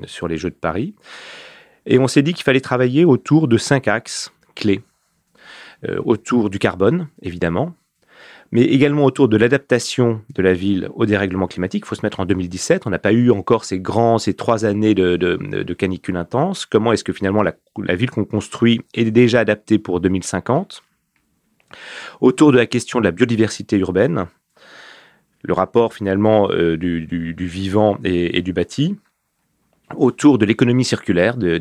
[0.05, 0.95] sur les Jeux de Paris.
[1.85, 4.81] Et on s'est dit qu'il fallait travailler autour de cinq axes clés.
[6.05, 7.75] autour du carbone, évidemment,
[8.51, 11.83] mais également autour de l'adaptation de la ville au dérèglement climatique.
[11.85, 12.85] Il faut se mettre en 2017.
[12.85, 16.65] On n'a pas eu encore ces grands, ces trois années de, canicule intense.
[16.65, 20.83] Comment est-ce que finalement la, ville qu'on construit est déjà adaptée pour 2050
[22.19, 24.25] Autour de la question de la biodiversité urbaine,
[25.43, 28.97] le rapport finalement euh, du, vivant et du bâti
[29.97, 31.59] autour de l'économie circulaire, de,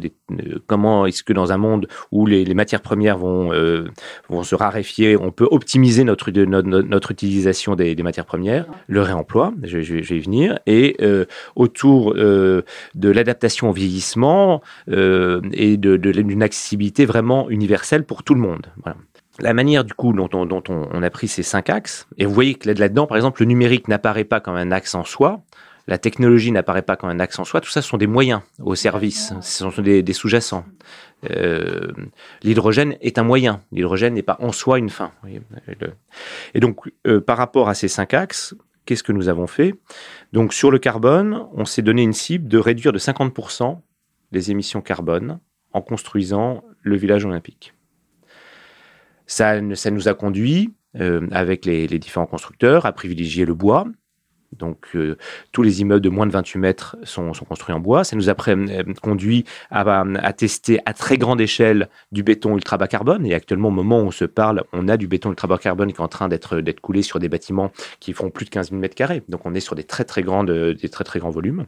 [0.66, 3.88] comment est-ce que dans un monde où les, matières premières vont, euh,
[4.28, 9.78] vont se raréfier, on peut optimiser notre, notre, utilisation des, matières premières, le réemploi, je,
[9.78, 11.24] vais y venir, et euh,
[11.56, 12.62] autour euh,
[12.94, 18.66] de l'adaptation au vieillissement et d'une accessibilité vraiment universelle pour tout le monde.
[19.38, 22.34] La manière du coup dont, on, dont on, a pris ces cinq axes, et vous
[22.34, 25.40] voyez que là-dedans, par exemple, le numérique n'apparaît pas comme un axe en soi,
[25.90, 27.60] la technologie n'apparaît pas comme un axe en soi.
[27.60, 29.34] Tout ça, ce sont des moyens au service.
[29.42, 30.64] Ce sont des, sous-jacents.
[31.28, 31.88] Euh,
[32.44, 33.64] l'hydrogène est un moyen.
[33.72, 35.10] L'hydrogène n'est pas en soi une fin.
[36.54, 38.54] Et donc, euh, par rapport à ces cinq axes,
[38.86, 39.74] qu'est-ce que nous avons fait?
[40.32, 43.80] Donc, sur le carbone, on s'est donné une cible de réduire de 50%
[44.30, 45.40] les émissions carbone
[45.72, 47.74] en construisant le village olympique.
[49.26, 53.86] Ça, ça nous a conduit, euh, avec les, différents constructeurs, à privilégier le bois,
[54.52, 55.16] donc, euh,
[55.52, 58.02] tous les immeubles de moins de 28 mètres sont, construits en bois.
[58.02, 62.88] Ça nous a euh, conduit à, tester à très grande échelle du béton ultra bas
[62.88, 63.24] carbone.
[63.26, 65.92] Et actuellement, au moment où on se parle, on a du béton ultra bas carbone
[65.92, 68.80] qui est en train d'être coulé sur des bâtiments qui font plus de 15 000
[68.80, 69.22] mètres carrés.
[69.28, 71.66] Donc, on est sur des très très grandes, des très très grands volumes.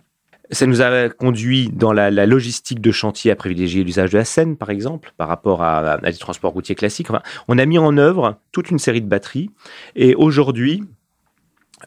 [0.50, 4.56] Ça nous a conduit dans la, logistique de chantier à privilégier l'usage de la Seine,
[4.56, 7.08] par exemple, par rapport à, des transports routiers classiques.
[7.48, 9.50] on a mis en œuvre toute une série de batteries.
[9.94, 10.82] Et aujourd'hui,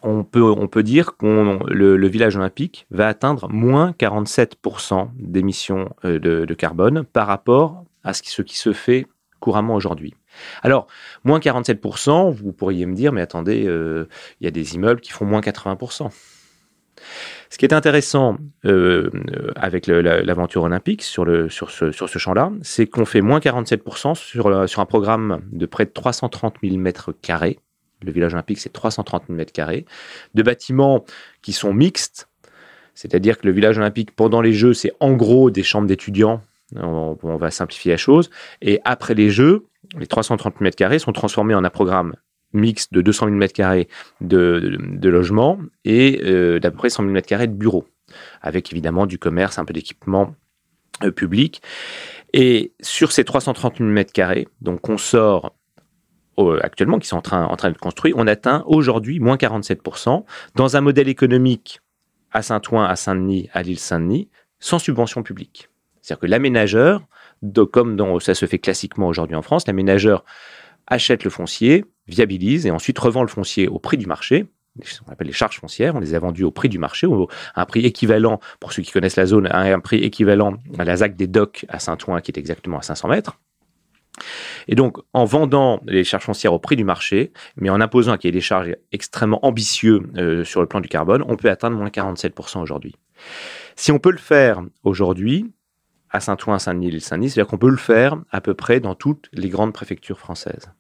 [0.06, 7.04] on peut, dire que le, village olympique va atteindre moins 47% d'émissions euh, de, carbone
[7.04, 9.08] par rapport à ce qui, se fait
[9.40, 10.14] couramment aujourd'hui.
[10.64, 10.88] Alors,
[11.24, 15.26] moins 47%, vous pourriez me dire, mais attendez, il y a des immeubles qui font
[15.26, 16.10] moins 80%.
[17.50, 19.10] Ce qui est intéressant euh,
[19.56, 25.42] avec l'aventure olympique sur, ce, champ-là, c'est qu'on fait moins 47% sur, sur un programme
[25.52, 27.60] de près de 330 000 mètres carrés.
[28.06, 29.86] Le village olympique, c'est 330 000 mètres carrés.
[30.34, 31.06] De bâtiments
[31.42, 32.28] qui sont mixtes,
[32.94, 36.42] c'est-à-dire que le village olympique, pendant les Jeux, c'est en gros des chambres d'étudiants.
[36.76, 38.30] On, va simplifier la chose.
[38.62, 39.66] Et après les Jeux,
[40.00, 42.16] les 330 000 mètres carrés sont transformés en un programme
[42.54, 43.88] mix de 200 000 m2
[44.22, 47.86] de, de, logement et euh, d'à peu près 100 000 m2 de bureaux,
[48.42, 50.36] avec évidemment du commerce, un peu d'équipement
[51.04, 51.62] euh, public.
[52.34, 55.54] Et sur ces 330 000 m2, donc on sort
[56.62, 57.22] actuellement, qui sont en
[57.56, 60.24] train, de construire, on atteint aujourd'hui moins 47%
[60.56, 61.82] dans un modèle économique
[62.32, 65.70] à Saint-Ouen, à Saint-Denis, à l'île Saint-Denis, sans subvention publique.
[66.02, 67.02] C'est-à-dire que l'aménageur,
[67.72, 70.24] comme ça se fait classiquement aujourd'hui en France, l'aménageur
[70.88, 74.46] achète le foncier, viabilise et ensuite revend le foncier au prix du marché.
[74.78, 77.08] Qu'on appelle les charges foncières, on les a vendues au prix du marché,
[77.56, 80.84] à un prix équivalent, pour ceux qui connaissent la zone, à un prix équivalent à
[80.84, 83.40] la ZAC des docks à Saint-Ouen, qui est exactement à 500 mètres.
[84.68, 88.18] Et donc, en vendant les charges foncières au prix du marché, mais en imposant un
[88.18, 91.90] cahier des charges extrêmement ambitieux euh, sur le plan du carbone, on peut atteindre moins
[91.90, 92.96] 47% aujourd'hui.
[93.76, 95.52] Si on peut le faire aujourd'hui,
[96.10, 99.50] à Saint-Ouen, Saint-Denis, Saint-Denis, c'est-à-dire qu'on peut le faire à peu près dans toutes les
[99.50, 100.72] grandes préfectures françaises.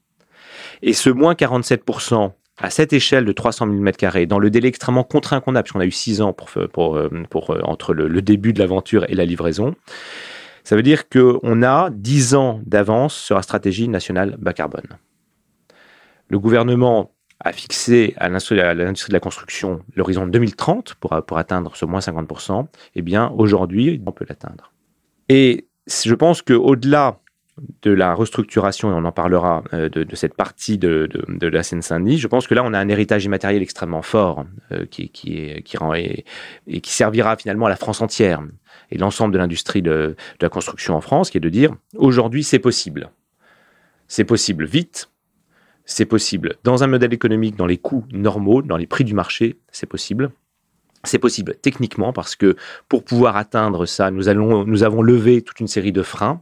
[0.81, 5.03] Et ce moins 47% à cette échelle de 300 000 m2, dans le délai extrêmement
[5.03, 8.21] contraint qu'on a, puisqu'on a eu six ans pour, pour, euh, pour, euh, entre le,
[8.21, 9.75] début de l'aventure et la livraison,
[10.65, 14.97] ça veut dire qu'on a 10 ans d'avance sur la stratégie nationale bas carbone.
[16.27, 21.99] Le gouvernement a fixé à l'industrie de la construction l'horizon 2030 pour, atteindre ce moins
[21.99, 22.65] 50%.
[22.95, 24.71] Eh bien, aujourd'hui, on peut l'atteindre.
[25.29, 27.19] Et je pense qu'au-delà
[27.83, 31.07] de la restructuration, et on en parlera euh, de, cette partie de,
[31.41, 35.61] la Seine-Saint-Denis, je pense que là, on a un héritage immatériel extrêmement fort euh, et,
[35.61, 38.41] qui servira finalement à la France entière
[38.91, 42.59] et l'ensemble de l'industrie de, la construction en France, qui est de dire aujourd'hui, c'est
[42.59, 43.09] possible.
[44.07, 45.09] C'est possible vite,
[45.85, 49.57] c'est possible dans un modèle économique, dans les coûts normaux, dans les prix du marché,
[49.71, 50.31] c'est possible.
[51.03, 52.55] C'est possible techniquement parce que
[52.89, 56.41] pour pouvoir atteindre ça, nous, avons levé toute une série de freins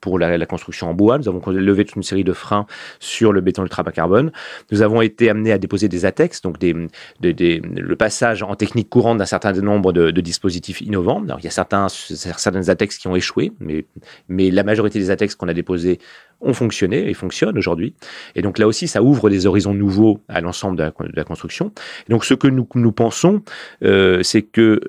[0.00, 1.18] pour la, construction en bois.
[1.18, 2.66] Nous avons levé toute une série de freins
[2.98, 4.32] sur le béton ultra bas carbone.
[4.70, 9.26] Nous avons été amenés à déposer des ATEX, donc le passage en technique courante d'un
[9.26, 11.22] certain nombre de, dispositifs innovants.
[11.38, 11.86] Il y a certains,
[12.68, 15.98] ATEX qui ont échoué, mais, la majorité des ATEX qu'on a déposés
[16.40, 17.94] ont fonctionné et fonctionnent aujourd'hui.
[18.34, 21.72] Et donc là aussi, ça ouvre des horizons nouveaux à l'ensemble de, la, construction.
[22.08, 23.42] donc ce que nous, nous pensons,
[23.84, 24.80] euh, c'est que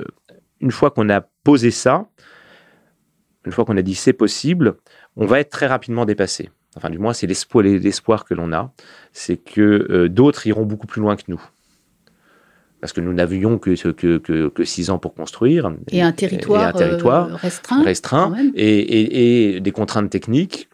[0.62, 2.08] une fois qu'on a posé ça,
[3.46, 4.76] une fois qu'on a dit c'est possible,
[5.16, 6.50] on va être très rapidement dépassé.
[6.78, 8.74] Enfin, du moins, c'est l'espoir, que l'on a,
[9.12, 11.42] c'est que euh, d'autres iront beaucoup plus loin que nous.
[12.80, 15.72] Parce que nous n'avions que, que, que, six ans pour construire.
[15.92, 17.84] Et un territoire, euh, restreint.
[17.84, 20.70] restreint et, des contraintes techniques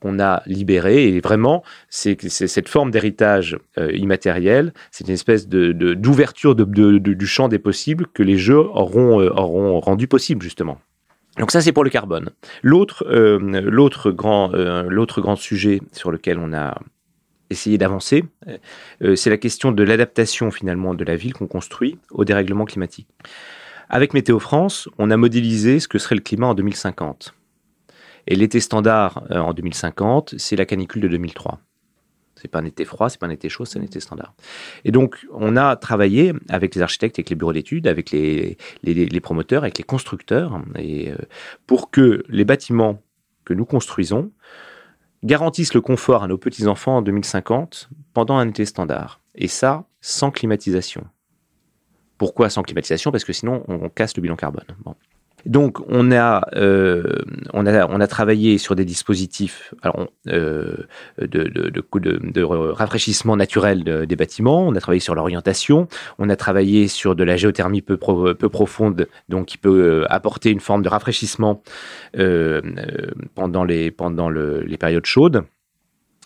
[0.00, 1.08] qu'on a libérées.
[1.08, 6.64] Et vraiment, c'est cette forme d'héritage euh, immatériel, c'est une espèce d'ouverture de,
[6.98, 10.78] du champ des possibles que les jeux auront, auront rendu possible, justement.
[11.38, 12.30] Donc ça, c'est pour le carbone.
[12.62, 13.60] L'autre, euh, euh,
[14.88, 16.78] l'autre grand sujet sur lequel on a
[17.50, 18.24] essayé d'avancer,
[19.02, 23.08] euh, c'est la question de l'adaptation finalement de la ville qu'on construit au dérèglement climatique.
[23.88, 27.34] Avec Météo France, on a modélisé ce que serait le climat en 2050.
[28.26, 31.60] Et l'été standard en 2050, c'est la canicule de 2003.
[32.44, 34.34] C'est pas un été froid, c'est pas un été chaud, c'est un été standard.
[34.84, 38.58] Et donc, on a travaillé avec les architectes, avec les bureaux d'études, avec les,
[39.22, 41.16] promoteurs, avec les constructeurs, et, euh,
[41.66, 43.00] pour que les bâtiments
[43.46, 44.30] que nous construisons
[45.22, 49.22] garantissent le confort à nos petits-enfants en 2050 pendant un été standard.
[49.34, 51.06] Et ça, sans climatisation.
[52.18, 53.10] Pourquoi sans climatisation?
[53.10, 54.66] Parce que sinon, on, casse le bilan carbone.
[54.84, 54.94] Bon.
[55.46, 57.02] Donc on a, euh,
[57.52, 59.74] on a, travaillé sur des dispositifs
[60.28, 60.76] euh,
[61.18, 67.24] de, rafraîchissement naturel des bâtiments, on a travaillé sur l'orientation, on a travaillé sur de
[67.24, 71.62] la géothermie peu, profonde, donc qui peut euh, apporter une forme de rafraîchissement
[73.34, 75.44] pendant, les, périodes chaudes.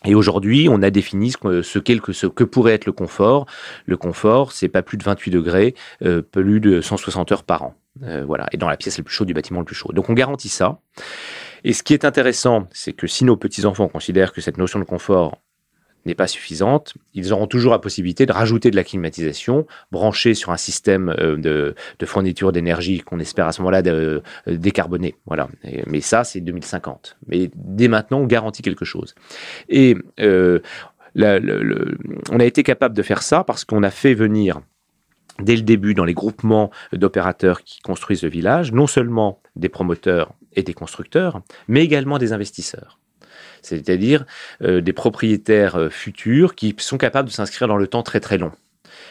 [0.04, 3.46] Et aujourd'hui, on a défini ce, que, ce que pourrait être le confort.
[3.84, 5.74] Le confort, c'est pas plus de 28 degrés,
[6.30, 7.74] plus de 160 heures par an.
[8.02, 9.90] Euh, voilà, et dans la pièce la plus chaude du bâtiment le plus chaud.
[9.92, 10.80] Donc on garantit ça.
[11.64, 14.84] Et ce qui est intéressant, c'est que si nos petits-enfants considèrent que cette notion de
[14.84, 15.38] confort
[16.06, 20.52] n'est pas suffisante, ils auront toujours la possibilité de rajouter de la climatisation, brancher sur
[20.52, 25.16] un système de, fourniture d'énergie qu'on espère à ce moment-là de, décarboner.
[25.26, 25.48] Voilà.
[25.86, 27.18] mais ça, c'est 2050.
[27.26, 29.16] Mais dès maintenant, on garantit quelque chose.
[29.68, 30.60] Et on
[32.38, 34.60] a été capable de faire ça parce qu'on a fait venir
[35.40, 40.32] dès le début dans les groupements d'opérateurs qui construisent le village, non seulement des promoteurs
[40.54, 42.98] et des constructeurs, mais également des investisseurs.
[43.62, 44.24] C'est-à-dire
[44.62, 48.38] euh, des propriétaires euh, futurs qui sont capables de s'inscrire dans le temps très très
[48.38, 48.52] long.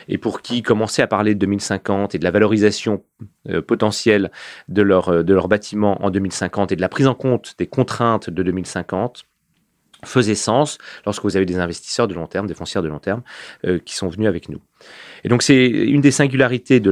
[0.07, 3.03] Et pour qui commencer à parler de 2050 et de la valorisation
[3.49, 4.31] euh, potentielle
[4.67, 8.29] de leur, de leur bâtiment en 2050 et de la prise en compte des contraintes
[8.29, 9.25] de 2050,
[10.05, 13.23] faisait sens lorsque vous avez des investisseurs de long terme, des foncières de long terme,
[13.83, 14.61] qui sont venus avec nous.
[15.23, 16.91] Et donc c'est une des singularités de,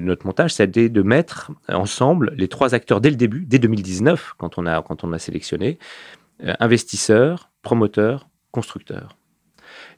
[0.00, 4.58] notre montage, c'est de mettre ensemble les trois acteurs dès le début, dès 2019, quand
[4.58, 5.78] on a, quand on a sélectionné,
[6.44, 9.16] euh, investisseurs, promoteurs, constructeurs.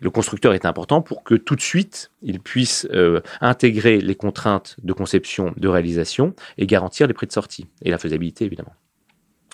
[0.01, 4.77] Le constructeur est important pour que tout de suite, il puisse euh, intégrer les contraintes
[4.83, 8.75] de conception, de réalisation et garantir les prix de sortie et la faisabilité, évidemment.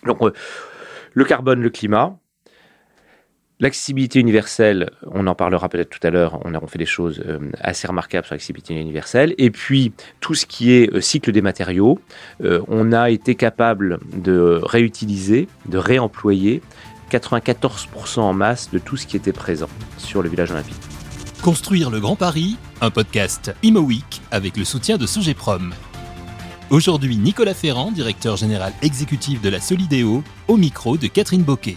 [0.04, 0.18] Donc,
[1.14, 2.18] le carbone, le climat,
[3.62, 7.38] L'accessibilité universelle, on en parlera peut-être tout à l'heure, on a fait des choses euh,
[7.60, 9.36] assez remarquables sur l'accessibilité universelle.
[9.38, 12.00] Et puis, tout ce qui est euh, cycle des matériaux,
[12.42, 16.60] euh, on a été capable de réutiliser, de réemployer
[17.12, 20.82] 94% en masse de tout ce qui était présent sur le village olympique.
[21.40, 23.88] Construire le Grand Paris, un podcast Imo
[24.32, 25.72] avec le soutien de Sogeprom.
[26.70, 31.76] Aujourd'hui, Nicolas Ferrand, directeur général exécutif de la Solidéo, au micro de Catherine Boquet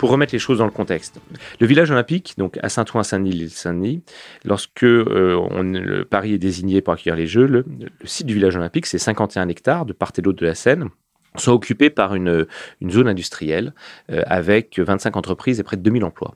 [0.00, 1.20] pour remettre les choses dans le contexte.
[1.60, 4.02] Le village olympique, donc à Saint-Ouen-Saint-Denis, l'île Saint-Denis,
[4.46, 7.66] lorsque euh, le Paris est désigné pour accueillir les Jeux, le,
[8.04, 10.88] site du village olympique, c'est 51 hectares de part et d'autre de la Seine
[11.36, 12.46] sont occupés par une,
[12.88, 13.74] zone industrielle
[14.10, 16.34] euh, avec 25 entreprises et près de 2000 emplois.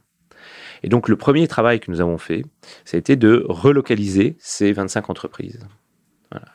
[0.83, 2.45] Et donc le premier travail que nous avons fait,
[2.85, 5.67] ça a été de relocaliser ces 25 entreprises.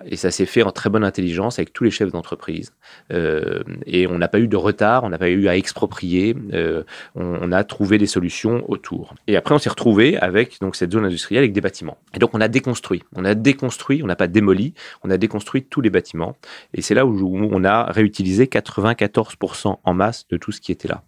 [0.06, 2.74] Et ça s'est fait en très bonne intelligence avec tous les chefs d'entreprise.
[3.12, 6.36] Euh, et on n'a pas eu de retard, on n'a pas eu à exproprier.
[6.54, 6.84] Euh,
[7.16, 9.16] on, a trouvé des solutions autour.
[9.28, 11.98] Et après, on s'est retrouvé avec donc cette zone industrielle avec des bâtiments.
[12.14, 13.04] Et donc, on a déconstruit.
[13.16, 14.04] On a déconstruit.
[14.04, 14.74] On n'a pas démoli.
[15.04, 16.38] On a déconstruit tous les bâtiments.
[16.74, 20.88] Et c'est là où, on a réutilisé 94% en masse de tout ce qui était
[20.88, 21.04] là.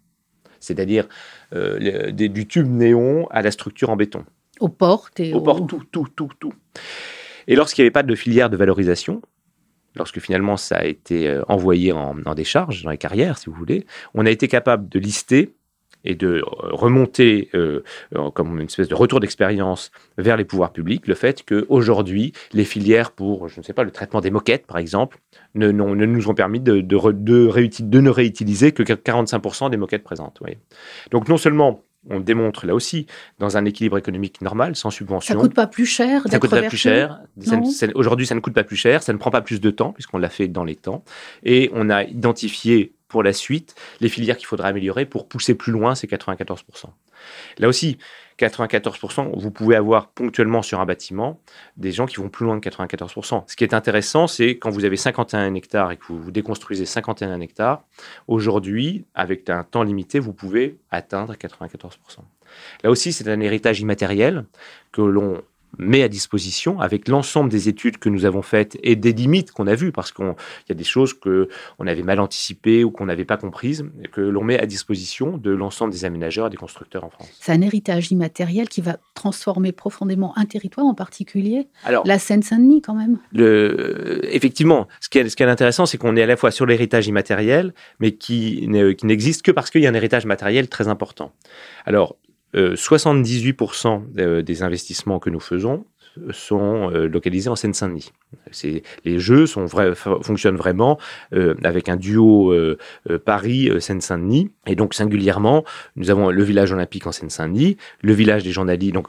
[0.59, 1.07] C'est-à-dire
[1.53, 4.25] euh, du tube néon à la structure en béton.
[4.59, 6.53] Aux portes et aux portes, tout, tout, tout, tout.
[7.51, 9.21] Et lorsqu'il n'y avait pas de filière de valorisation,
[9.97, 13.85] lorsque finalement ça a été euh, envoyé en, décharge, dans les carrières, si vous voulez,
[14.13, 15.53] on a été capable de lister
[16.05, 17.81] et de euh, remonter euh,
[18.33, 23.11] comme une espèce de retour d'expérience vers les pouvoirs publics le fait qu'aujourd'hui, les filières
[23.11, 25.19] pour, je ne sais pas, le traitement des moquettes, par exemple,
[25.53, 30.39] ne, nous ont permis de, de, de, ne réutiliser que 45% des moquettes présentes.
[31.11, 33.05] Donc non seulement on démontre là aussi,
[33.39, 35.35] dans un équilibre économique normal, sans subvention.
[35.35, 37.21] Ça coûte pas plus cher Ça coûte pas plus cher?
[37.95, 39.03] Aujourd'hui, ça ne coûte pas plus cher.
[39.03, 41.03] Ça ne prend pas plus de temps, puisqu'on l'a fait dans les temps.
[41.43, 45.71] Et on a identifié pour la suite les filières qu'il faudra améliorer pour pousser plus
[45.71, 46.63] loin ces 94%.
[47.59, 47.97] Là aussi,
[48.39, 51.39] 94%, vous pouvez avoir ponctuellement sur un bâtiment
[51.77, 53.43] des gens qui vont plus loin que 94%.
[53.45, 57.39] Ce qui est intéressant, c'est quand vous avez 51 hectares et que vous, déconstruisez 51
[57.41, 57.83] hectares,
[58.27, 61.91] aujourd'hui, avec un temps limité, vous pouvez atteindre 94%.
[62.83, 64.45] Là aussi, c'est un héritage immatériel
[64.91, 65.41] que l'on
[65.77, 69.67] met à disposition avec l'ensemble des études que nous avons faites et des limites qu'on
[69.67, 70.25] a vues, parce qu'il
[70.69, 74.43] y a des choses qu'on avait mal anticipées ou qu'on n'avait pas comprises, que l'on
[74.43, 77.29] met à disposition de l'ensemble des aménageurs et des constructeurs en France.
[77.39, 82.81] C'est un héritage immatériel qui va transformer profondément un territoire en particulier, Alors, la Seine-Saint-Denis
[82.81, 83.19] quand même.
[83.33, 86.51] Le, effectivement, ce qui est, ce qui est intéressant, c'est qu'on est à la fois
[86.51, 90.87] sur l'héritage immatériel, mais qui n'existe que parce qu'il y a un héritage matériel très
[90.87, 91.31] important.
[91.85, 92.17] Alors,
[92.53, 95.85] 78% euh, des investissements que nous faisons
[96.31, 98.11] sont euh, localisés en Seine-Saint-Denis.
[99.05, 100.97] Les jeux sont fonctionnent vraiment
[101.33, 102.53] euh, avec un duo
[103.25, 104.51] Paris-Seine-Saint-Denis.
[104.67, 105.63] Et donc, singulièrement,
[105.95, 109.07] nous avons le village olympique en Seine-Saint-Denis, le village des journalistes, donc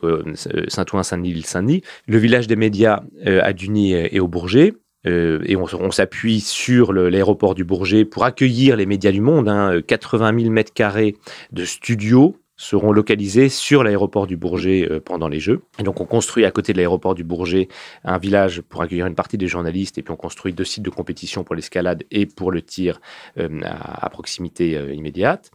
[0.68, 4.74] Saint-Ouen-Saint-Denis, Saint-Denis, le village des médias à Duny et au Bourget,
[5.04, 10.38] et on, s'appuie sur l'aéroport du Bourget pour accueillir les médias du monde, hein, 80
[10.38, 11.16] 000 mètres carrés
[11.50, 15.62] de studios seront localisés sur l'aéroport du Bourget euh, pendant les Jeux.
[15.80, 17.66] Et donc on construit à côté de l'aéroport du Bourget
[18.04, 20.90] un village pour accueillir une partie des journalistes et puis on construit deux sites de
[20.90, 23.00] compétition pour l'escalade et pour le tir
[23.38, 25.50] euh, à, proximité euh, immédiate.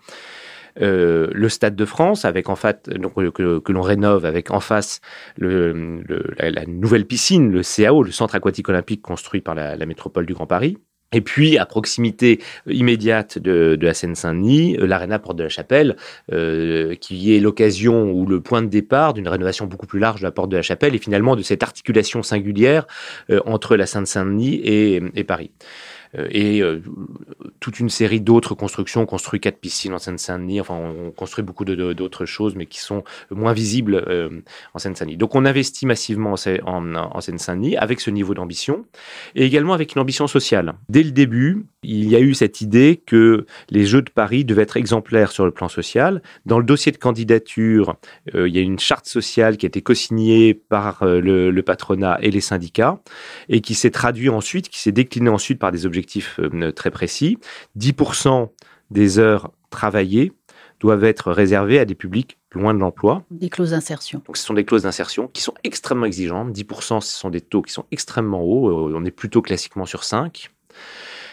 [0.76, 2.90] le Stade de France, avec en fait,
[3.34, 5.00] que, l'on rénove avec en face
[5.38, 10.46] la, nouvelle piscine, le CAO, le Centre aquatique olympique construit par la métropole du Grand
[10.46, 10.78] Paris,
[11.14, 15.96] Et puis, à proximité immédiate de, la Seine-Saint-Denis, l'Arena Porte de la Chapelle,
[17.00, 20.32] qui est l'occasion ou le point de départ d'une rénovation beaucoup plus large de la
[20.32, 22.88] Porte de la Chapelle et finalement de cette articulation singulière
[23.46, 25.52] entre la Seine-Saint-Denis et Paris.
[26.16, 26.82] Euh, et euh,
[27.60, 29.02] toute une série d'autres constructions.
[29.02, 30.62] On construit quatre piscines en Seine-Saint-Denis.
[30.62, 34.30] Enfin, on construit beaucoup d'autres choses, mais qui sont moins visibles euh,
[34.74, 35.18] en Seine-Saint-Denis.
[35.18, 36.36] Donc, on investit massivement
[36.66, 38.86] en, en Seine-Saint-Denis avec ce niveau d'ambition
[39.36, 40.76] et également avec une ambition sociale.
[40.90, 44.64] Dès le début, il y a eu cette idée que les Jeux de Paris devaient
[44.64, 46.22] être exemplaires sur le plan social.
[46.46, 47.96] Dans le dossier de candidature,
[48.34, 52.42] il y a une charte sociale qui a été co-signée par le, patronat et les
[52.42, 53.00] syndicats
[53.50, 55.97] et qui s'est traduit ensuite, qui s'est décliné ensuite par des objectifs
[56.40, 57.38] euh, très précis.
[57.78, 58.50] 10%
[58.92, 60.34] des heures travaillées
[60.80, 63.24] doivent être réservées à des publics loin de l'emploi.
[63.32, 64.22] Des clauses d'insertion.
[64.26, 66.52] Donc ce sont des clauses d'insertion qui sont extrêmement exigeantes.
[66.52, 68.70] 10%, ce sont des taux qui sont extrêmement hauts.
[68.70, 70.50] Euh, on est plutôt classiquement sur 5.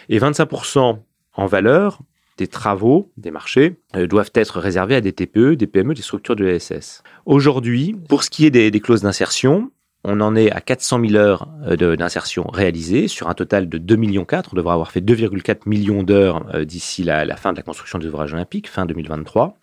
[0.08, 0.98] Et 25%
[1.36, 2.00] en valeur
[2.36, 6.34] des travaux, des marchés, euh, doivent être réservés à des TPE, des PME, des structures
[6.34, 7.02] de l'ESS.
[7.26, 9.70] Aujourd'hui, pour ce qui est des clauses d'insertion,
[10.04, 13.96] on en est à 400 000 heures euh, d'insertion réalisées sur un total de 2,4
[13.98, 14.26] millions.
[14.30, 18.06] On devrait avoir fait 2,4 millions d'heures euh, d'ici la, fin de la construction des
[18.06, 19.56] ouvrages olympiques, fin 2023.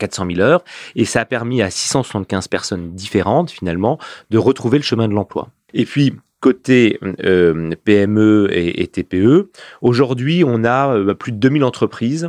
[0.00, 0.64] 400 000 heures,
[0.96, 4.00] et ça a permis à 675 personnes différentes, finalement,
[4.30, 5.50] de retrouver le chemin de l'emploi.
[5.74, 9.52] Et puis, côté euh, PME et, et TPE,
[9.82, 12.28] aujourd'hui, on a plus de 2000 entreprises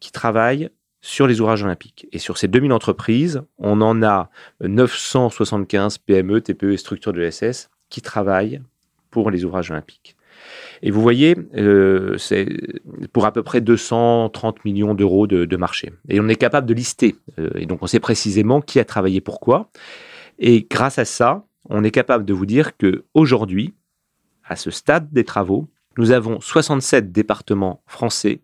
[0.00, 0.68] qui travaillent
[1.08, 2.06] sur les ouvrages olympiques.
[2.12, 4.28] Et sur ces 2000 entreprises, on en a
[4.60, 8.60] 975 PME, TPE et structures de l'ESS qui travaillent
[9.10, 10.16] pour les ouvrages olympiques.
[10.82, 12.46] Et vous voyez, euh, c'est
[13.14, 15.94] pour à peu près 230 millions d'euros de, marché.
[16.10, 17.16] Et on est capable de lister.
[17.38, 19.70] Euh, et donc on sait précisément qui a travaillé pourquoi.
[20.38, 23.72] Et grâce à ça, on est capable de vous dire que aujourd'hui,
[24.44, 28.42] à ce stade des travaux, nous avons 67 départements français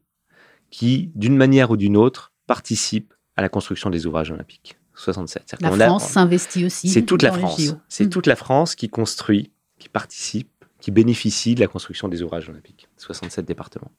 [0.70, 4.76] qui, d'une manière ou d'une autre, participent à la construction des ouvrages olympiques.
[4.96, 5.56] 67.
[5.60, 6.88] La France s'investit aussi.
[6.88, 7.74] C'est toute la France.
[7.88, 8.10] C'est mm.
[8.10, 10.48] toute la France qui construit, qui participe,
[10.80, 12.88] qui bénéficie de la construction des ouvrages olympiques.
[12.98, 13.90] 67 départements.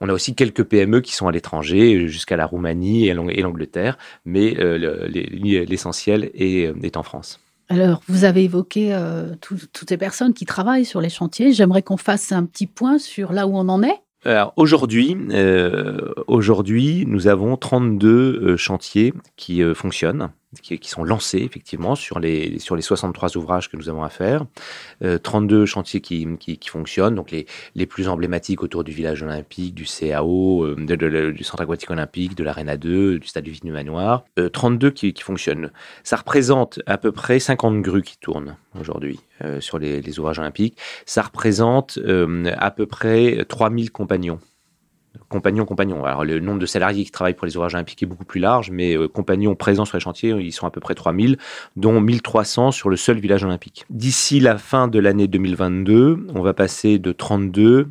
[0.00, 4.58] On a aussi quelques PME qui sont à l'étranger, jusqu'à la Roumanie et l'Angleterre, mais
[4.58, 7.40] euh, l'essentiel est, en France.
[7.68, 11.52] Alors, vous avez évoqué euh, toutes ces personnes qui travaillent sur les chantiers.
[11.52, 14.00] J'aimerais qu'on fasse un petit point sur là où on en est
[14.56, 20.30] aujourd'hui, euh, aujourd'hui, nous avons 32 euh, chantiers qui euh, fonctionnent
[20.62, 24.44] qui, sont lancés effectivement sur les, sur les 63 ouvrages que nous avons à faire.
[25.22, 29.74] 32 euh, chantiers qui, qui, fonctionnent, donc les, les plus emblématiques autour du village olympique,
[29.74, 34.24] du CAO, euh, du centre aquatique olympique, de l'Arena 2, du stade du Vigne Manoir.
[34.52, 35.70] 32 qui, fonctionnent.
[36.04, 40.38] Ça représente à peu près 50 grues qui tournent aujourd'hui euh, sur les, les, ouvrages
[40.38, 40.78] olympiques.
[41.04, 41.98] Ça représente
[42.56, 44.38] à peu près 3000 compagnons
[45.28, 46.04] compagnons, compagnons.
[46.04, 48.70] Alors, le nombre de salariés qui travaillent pour les ouvrages olympiques est beaucoup plus large,
[48.70, 51.38] mais euh, compagnons présents sur les chantiers, ils sont à peu près 3000,
[51.76, 53.84] dont 1300 sur le seul village olympique.
[53.90, 57.88] D'ici la fin de l'année 2022, on va passer de 32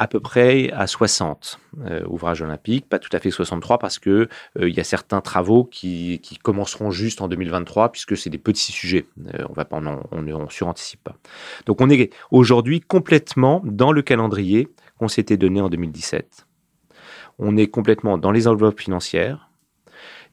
[0.00, 4.28] à peu près à 60 euh, ouvrages olympiques, pas tout à fait 63 parce que
[4.58, 8.70] euh, il y a certains travaux qui, commenceront juste en 2023 puisque c'est des petits
[8.70, 9.06] sujets.
[9.48, 11.16] on va on suranticipe pas.
[11.66, 14.68] Donc on est aujourd'hui complètement dans le calendrier
[14.98, 16.47] qu'on s'était donné en 2017
[17.38, 19.50] on est complètement dans les enveloppes financières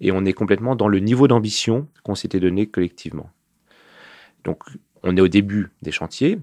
[0.01, 3.29] et on est complètement dans le niveau d'ambition qu'on s'était donné collectivement.
[4.43, 4.63] Donc,
[5.03, 6.39] on est au début des chantiers.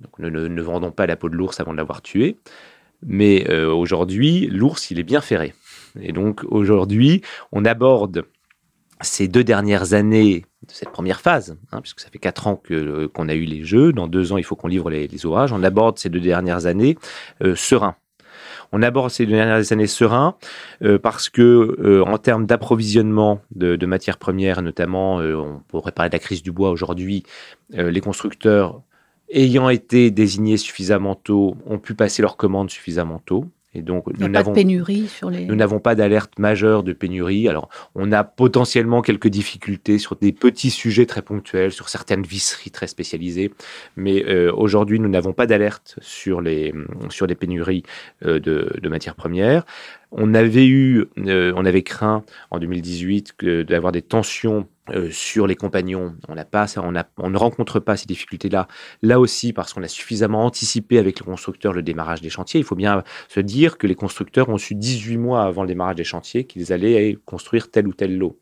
[0.00, 2.36] Donc, ne, vendons pas la peau de l'ours avant de l'avoir tué.
[3.04, 5.54] Mais euh, aujourd'hui, l'ours, il est bien ferré.
[6.00, 8.24] Et donc, aujourd'hui, on aborde
[9.00, 13.06] ces deux dernières années de cette première phase, hein, puisque ça fait quatre ans que,
[13.06, 15.64] qu'on a eu les jeux, dans deux ans il faut qu'on livre les, ouvrages, on
[15.64, 16.96] aborde ces deux dernières années
[17.42, 17.96] euh, serein
[18.72, 20.36] on aborde ces dernières années serein
[20.82, 26.08] euh, parce que euh, en termes d'approvisionnement de, matières premières, notamment, euh, on pourrait parler
[26.08, 27.22] de la crise du bois aujourd'hui,
[27.70, 28.82] les constructeurs
[29.30, 33.46] ayant été désignés suffisamment tôt ont pu passer leurs commandes suffisamment tôt.
[33.74, 35.46] Et donc, nous n'avons pénurie sur les.
[35.46, 37.48] Nous n'avons pas d'alerte majeure de pénurie.
[37.48, 42.70] Alors, on a potentiellement quelques difficultés sur des petits sujets très ponctuels, sur certaines visseries
[42.70, 43.50] très spécialisées,
[43.96, 46.74] mais euh, aujourd'hui, nous n'avons pas d'alerte sur les
[47.08, 47.82] sur les pénuries
[48.26, 49.64] euh, de, de matières premières.
[50.10, 55.54] On avait eu, euh, on avait craint en 2018 d'avoir des tensions euh, sur les
[55.54, 56.16] compagnons.
[56.28, 58.66] On n'a pas, on, a, on ne rencontre pas ces difficultés-là.
[59.00, 62.58] Là aussi, parce qu'on a suffisamment anticipé avec les constructeurs le démarrage des chantiers.
[62.58, 65.94] Il faut bien se dire que les constructeurs ont su 18 mois avant le démarrage
[65.94, 68.40] des chantiers qu'ils allaient construire tel ou tel lot.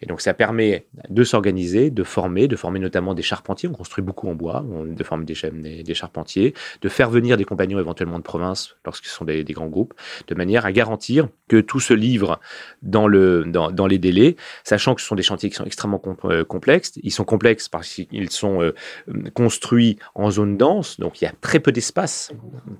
[0.00, 3.68] Et donc ça permet de s'organiser, de former, de former notamment des charpentiers.
[3.68, 7.78] On construit beaucoup en bois, de former des, des, charpentiers, de faire venir des compagnons
[7.78, 9.94] éventuellement de province lorsqu'ils sont des, grands groupes,
[10.28, 12.38] de manière à garantir que tout se livre
[12.82, 16.00] dans, le, dans, dans, les délais, sachant que ce sont des chantiers qui sont extrêmement
[16.24, 16.92] euh, complexes.
[17.02, 18.74] Ils sont complexes parce qu'ils sont euh,
[19.34, 22.30] construits en zone dense, donc il y a très peu d'espace,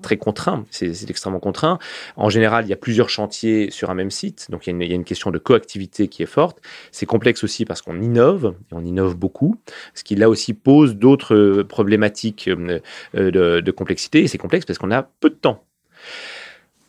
[0.01, 1.79] très contraint, c'est extrêmement contraint.
[2.15, 4.75] En général, il y a plusieurs chantiers sur un même site, donc il y a
[4.75, 6.61] une, il y a une question de coactivité qui est forte.
[6.91, 9.57] C'est complexe aussi parce qu'on innove, et on innove beaucoup,
[9.93, 12.79] ce qui là aussi pose d'autres euh, problématiques euh,
[13.13, 14.23] de, de complexité.
[14.23, 15.65] Et c'est complexe parce qu'on a peu de temps.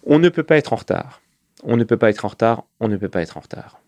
[0.05, 1.21] On ne peut pas être en retard.
[1.64, 2.64] On ne peut pas être en retard.
[2.79, 3.81] On ne peut pas être en retard.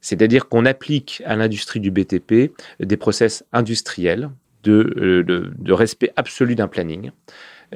[0.00, 4.30] C'est-à-dire qu'on applique à l'industrie du BTP des process industriels
[4.62, 7.10] de, euh, respect absolu d'un planning,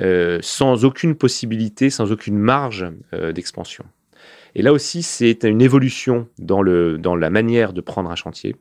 [0.01, 3.85] euh, sans aucune possibilité, sans aucune marge euh, d'expansion.
[4.55, 8.57] Et là aussi, c'est une évolution dans, le, dans la manière de prendre un chantier,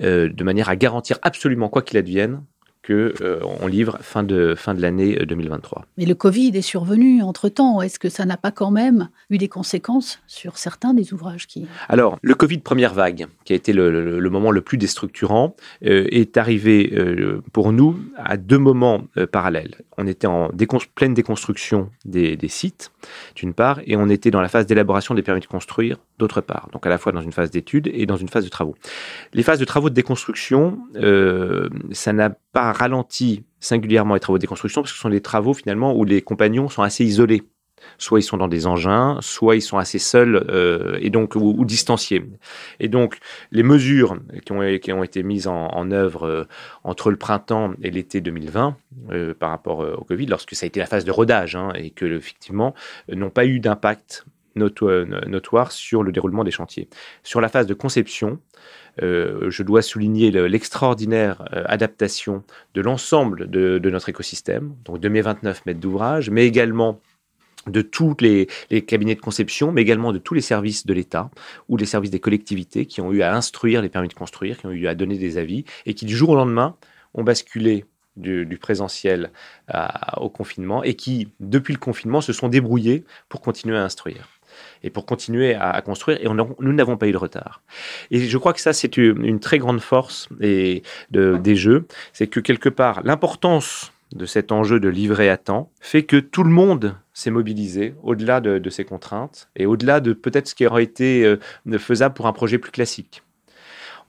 [0.00, 2.42] euh, de manière à garantir absolument quoi qu'il advienne,
[2.82, 5.82] que euh, on livre fin de, fin de l'année 2023.
[5.82, 7.80] Euh, Mais le Covid est survenu entre-temps.
[7.80, 11.66] Est-ce que ça n'a pas quand même eu des conséquences sur certains des ouvrages qui...
[11.88, 15.54] Alors, le Covid première vague, qui a été le, le, moment le plus déstructurant,
[15.84, 19.76] euh, est arrivé euh, pour nous à deux moments parallèles.
[19.98, 22.90] On était en décon pleine déconstruction des, des sites,
[23.36, 26.68] d'une part, et on était dans la phase d'élaboration des permis de construire, d'autre part.
[26.72, 28.74] Donc à la fois dans une phase d'études et dans une phase de travaux.
[29.32, 30.78] Les phases de travaux de déconstruction,
[31.92, 35.54] ça n'a pas ralenti singulièrement les travaux de déconstruction, parce que ce sont des travaux
[35.54, 37.42] finalement où les compagnons sont assez isolés.
[37.98, 41.64] Soit ils sont dans des engins, soit ils sont assez seuls euh, et donc ou,
[41.64, 42.24] distanciés.
[42.78, 43.18] Et donc
[43.50, 44.52] les mesures qui
[44.92, 46.44] ont, été mises en, œuvre euh,
[46.84, 48.76] entre le printemps et l'été 2020
[49.10, 51.90] euh, par rapport au Covid, lorsque ça a été la phase de rodage hein, et
[51.90, 52.74] que effectivement
[53.08, 56.88] n'ont pas eu d'impact notoire sur le déroulement des chantiers.
[57.22, 58.38] Sur la phase de conception,
[59.00, 62.44] euh, je dois souligner l'extraordinaire euh, adaptation
[62.74, 67.00] de l'ensemble de, notre écosystème, donc de mes 29 mètres d'ouvrage, mais également
[67.66, 68.48] de tous les,
[68.86, 71.30] cabinets de conception, mais également de tous les services de l'État
[71.68, 74.66] ou les services des collectivités qui ont eu à instruire les permis de construire, qui
[74.66, 76.76] ont eu à donner des avis et qui du jour au lendemain
[77.14, 77.84] ont basculé
[78.16, 79.30] du, présentiel
[80.16, 84.28] au confinement et qui, depuis le confinement, se sont débrouillés pour continuer à instruire
[84.82, 86.18] et pour continuer à, à construire.
[86.20, 87.62] Et on, nous n'avons pas eu de retard.
[88.10, 91.86] Et je crois que ça, c'est une, une, très grande force et de, des jeux.
[92.12, 96.44] C'est que quelque part, l'importance de cet enjeu de livrer à temps fait que tout
[96.44, 100.66] le monde s'est mobilisé au-delà de, de, ces contraintes et au-delà de peut-être ce qui
[100.66, 103.22] aurait été euh, faisable pour un projet plus classique.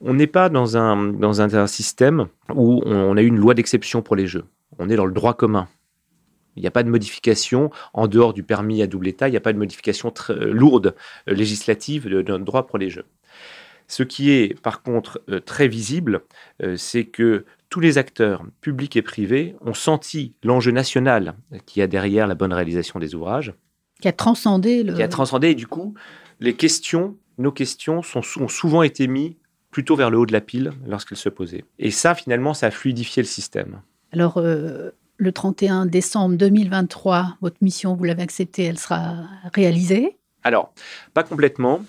[0.01, 3.53] On n'est pas dans un, dans un, un système où on a eu une loi
[3.53, 4.45] d'exception pour les jeux.
[4.79, 5.67] On est dans le droit commun.
[6.55, 9.37] Il n'y a pas de modification en dehors du permis à double état, il n'y
[9.37, 10.95] a pas de modification très, euh, lourde
[11.27, 13.05] euh, législative de, notre droit pour les jeux.
[13.87, 16.21] Ce qui est par contre euh, très visible,
[16.61, 21.35] euh, c'est que tous les acteurs, publics et privés, ont senti l'enjeu national
[21.65, 23.53] qui a derrière la bonne réalisation des ouvrages.
[24.01, 24.93] Qui a transcendé le...
[24.93, 25.95] Qui a transcendé, et du coup,
[26.39, 29.33] les questions, nos questions, sont, ont souvent été mises
[29.71, 31.65] plutôt vers le haut de la pile lorsqu'elles se posaient.
[31.79, 33.81] Et ça, finalement, ça a fluidifié le système.
[34.13, 34.91] Alors, euh,
[35.23, 39.15] le 31 décembre 2023, votre mission, vous l'avez acceptée, elle sera
[39.53, 40.17] réalisée?
[40.43, 40.73] Alors,
[41.13, 41.81] pas complètement.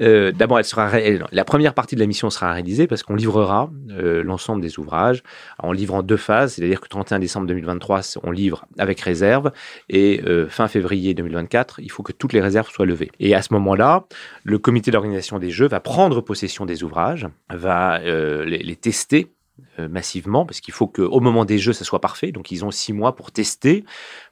[0.00, 0.90] Euh, D'abord, elle sera
[1.32, 5.22] la première partie de la mission sera réalisée parce qu'on livrera euh, l'ensemble des ouvrages.
[5.58, 9.50] Alors, on livre en deux phases, c'est-à-dire que 31 décembre 2023, on livre avec réserve
[9.88, 13.10] et euh, fin février 2024, il faut que toutes les réserves soient levées.
[13.18, 14.06] Et à ce moment-là,
[14.44, 19.32] le comité d'organisation des jeux va prendre possession des ouvrages, va les, tester
[19.78, 22.32] massivement parce qu'il faut qu'au moment des jeux ça soit parfait.
[22.32, 23.84] Donc ils ont six mois pour tester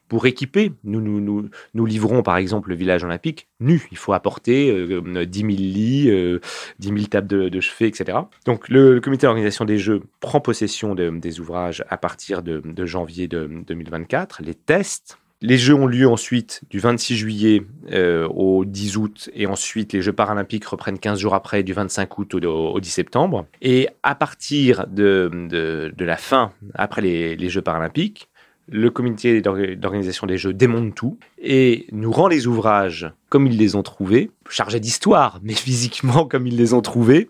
[0.08, 0.72] pour équiper.
[0.84, 3.86] Nous nous, nous, nous livrons par exemple le village olympique nu.
[3.90, 6.40] Il faut apporter euh, 10 000 lits euh,
[6.78, 11.10] 10 000 tables de, chevet etc donc le, comité d'organisation des jeux prend possession de,
[11.10, 16.08] des ouvrages à partir de, de janvier de 2024 les tests Les Jeux ont lieu
[16.08, 21.18] ensuite du 26 juillet euh, au 10 août et ensuite les Jeux paralympiques reprennent 15
[21.18, 23.44] jours après du 25 août au, au 10 septembre.
[23.60, 28.30] Et à partir de, la fin, après les, les Jeux paralympiques,
[28.70, 33.76] le comité d'organisation des Jeux démonte tout et nous rend les ouvrages comme ils les
[33.76, 37.28] ont trouvés, chargés d'histoire, mais physiquement comme ils les ont trouvés,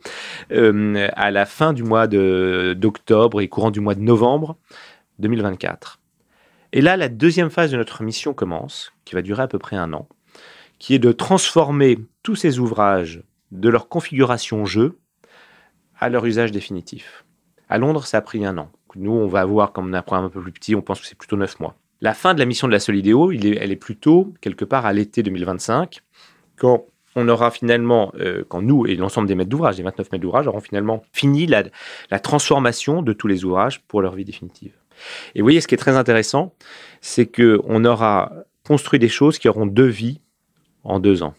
[0.53, 4.57] euh, à la fin du mois d'octobre et courant du mois de novembre
[5.19, 5.99] 2024.
[6.77, 9.77] Et là, la deuxième phase de notre mission commence, qui va durer à peu près
[9.77, 10.09] un an,
[10.81, 13.23] qui est de transformer tous ces ouvrages
[13.53, 14.99] de leur configuration jeu
[16.01, 17.25] à leur usage définitif.
[17.69, 18.73] À Londres, ça a pris un an.
[18.97, 21.01] Nous, on va avoir, comme on a un programme un peu plus petit, on pense
[21.01, 21.77] que c'est plutôt neuf mois.
[22.01, 25.23] La fin de la mission de la Solidéo, elle est plutôt quelque part à l'été
[25.23, 26.01] 2025,
[26.57, 30.23] quand on aura finalement, euh, quand nous et l'ensemble des maîtres d'ouvrage, les 29 maîtres
[30.23, 34.73] d'ouvrage, auront finalement fini la transformation de tous les ouvrages pour leur vie définitive.
[35.35, 36.55] Et vous voyez, ce qui est très intéressant,
[37.01, 38.33] c'est qu'on aura
[38.67, 40.21] construit des choses qui auront deux vies
[40.85, 41.35] en deux ans.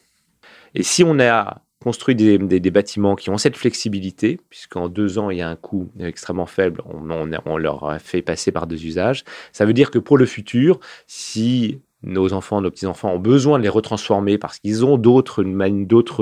[0.74, 5.38] Et si on a construit des, bâtiments qui ont cette flexibilité, puisqu'en deux ans, il
[5.38, 9.24] y a un coût extrêmement faible, on, on, leur a fait passer par deux usages,
[9.52, 13.64] ça veut dire que pour le futur, si nos enfants, nos petits-enfants ont besoin de
[13.64, 15.44] les retransformer parce qu'ils ont d'autres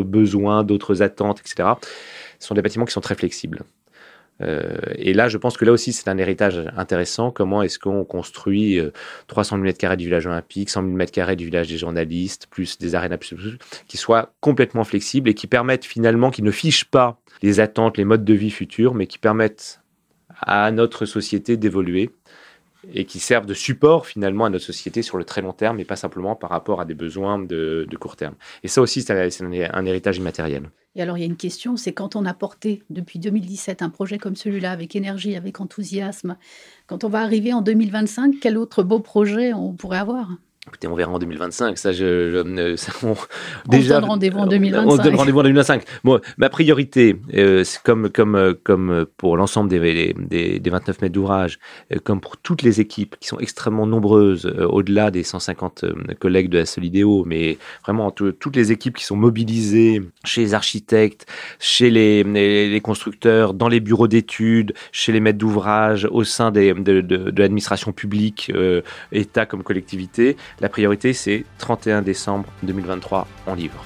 [0.02, 1.70] besoins, d'autres attentes, etc.,
[2.40, 3.64] ce sont des bâtiments qui sont très flexibles.
[4.42, 7.32] Euh, et là, je pense que là aussi, c'est un héritage intéressant.
[7.32, 8.80] Comment est-ce qu'on construit
[9.28, 12.96] 300 000 m2 du village olympique, 100 000 m2 du village des journalistes, plus des
[12.96, 13.18] arènes
[13.88, 18.06] qui soient complètement flexibles et qui permettent finalement, qui ne fichent pas les attentes, les
[18.06, 19.82] modes de vie futurs, mais qui permettent
[20.42, 22.10] à notre société d'évoluer
[22.94, 25.86] et qui servent de support finalement à notre société sur le très long terme et
[25.86, 28.36] pas simplement par rapport à des besoins de, court terme.
[28.64, 30.70] Et ça aussi, c'est un, héritage immatériel.
[30.96, 33.90] Et alors, il y a une question, c'est quand on a porté depuis 2017 un
[33.90, 36.38] projet comme celui-là avec énergie, avec enthousiasme,
[36.88, 40.30] quand on va arriver en 2025, quel autre beau projet on pourrait avoir?
[40.66, 41.78] Écoutez, on verra en 2025.
[41.78, 42.42] Ça, je,
[43.04, 43.16] on,
[43.68, 44.90] déjà, donne rendez-vous en 2025.
[44.90, 45.84] On donne rendez-vous en 2025.
[46.06, 51.14] Bon, ma priorité, euh, c'est comme, comme, comme pour l'ensemble des, des, des, 29 mètres
[51.14, 51.60] d'ouvrage,
[51.92, 55.84] euh, comme pour toutes les équipes qui sont extrêmement nombreuses, euh, au-delà des 150
[56.20, 61.26] collègues de la Solidéo, mais vraiment toutes les équipes qui sont mobilisées chez les architectes,
[61.60, 66.74] chez les, les, constructeurs, dans les bureaux d'études, chez les maîtres d'ouvrage, au sein des,
[66.74, 68.50] de, de, de l'administration publique,
[69.12, 73.84] État comme collectivité la priorité, c'est 31 décembre 2023, on livre.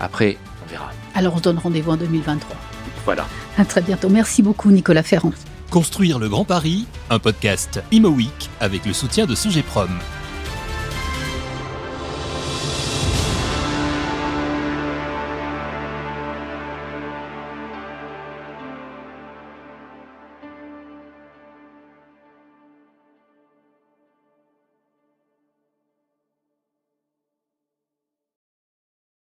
[0.00, 0.90] Après, on verra.
[1.14, 2.56] Alors on se donne rendez-vous en 2023.
[3.04, 3.26] Voilà.
[3.58, 4.08] À très bientôt.
[4.08, 5.32] Merci beaucoup, Nicolas Ferrand.
[5.70, 8.16] Construire le Grand Paris, un podcast Imo
[8.60, 9.90] avec le soutien de Sogeprom.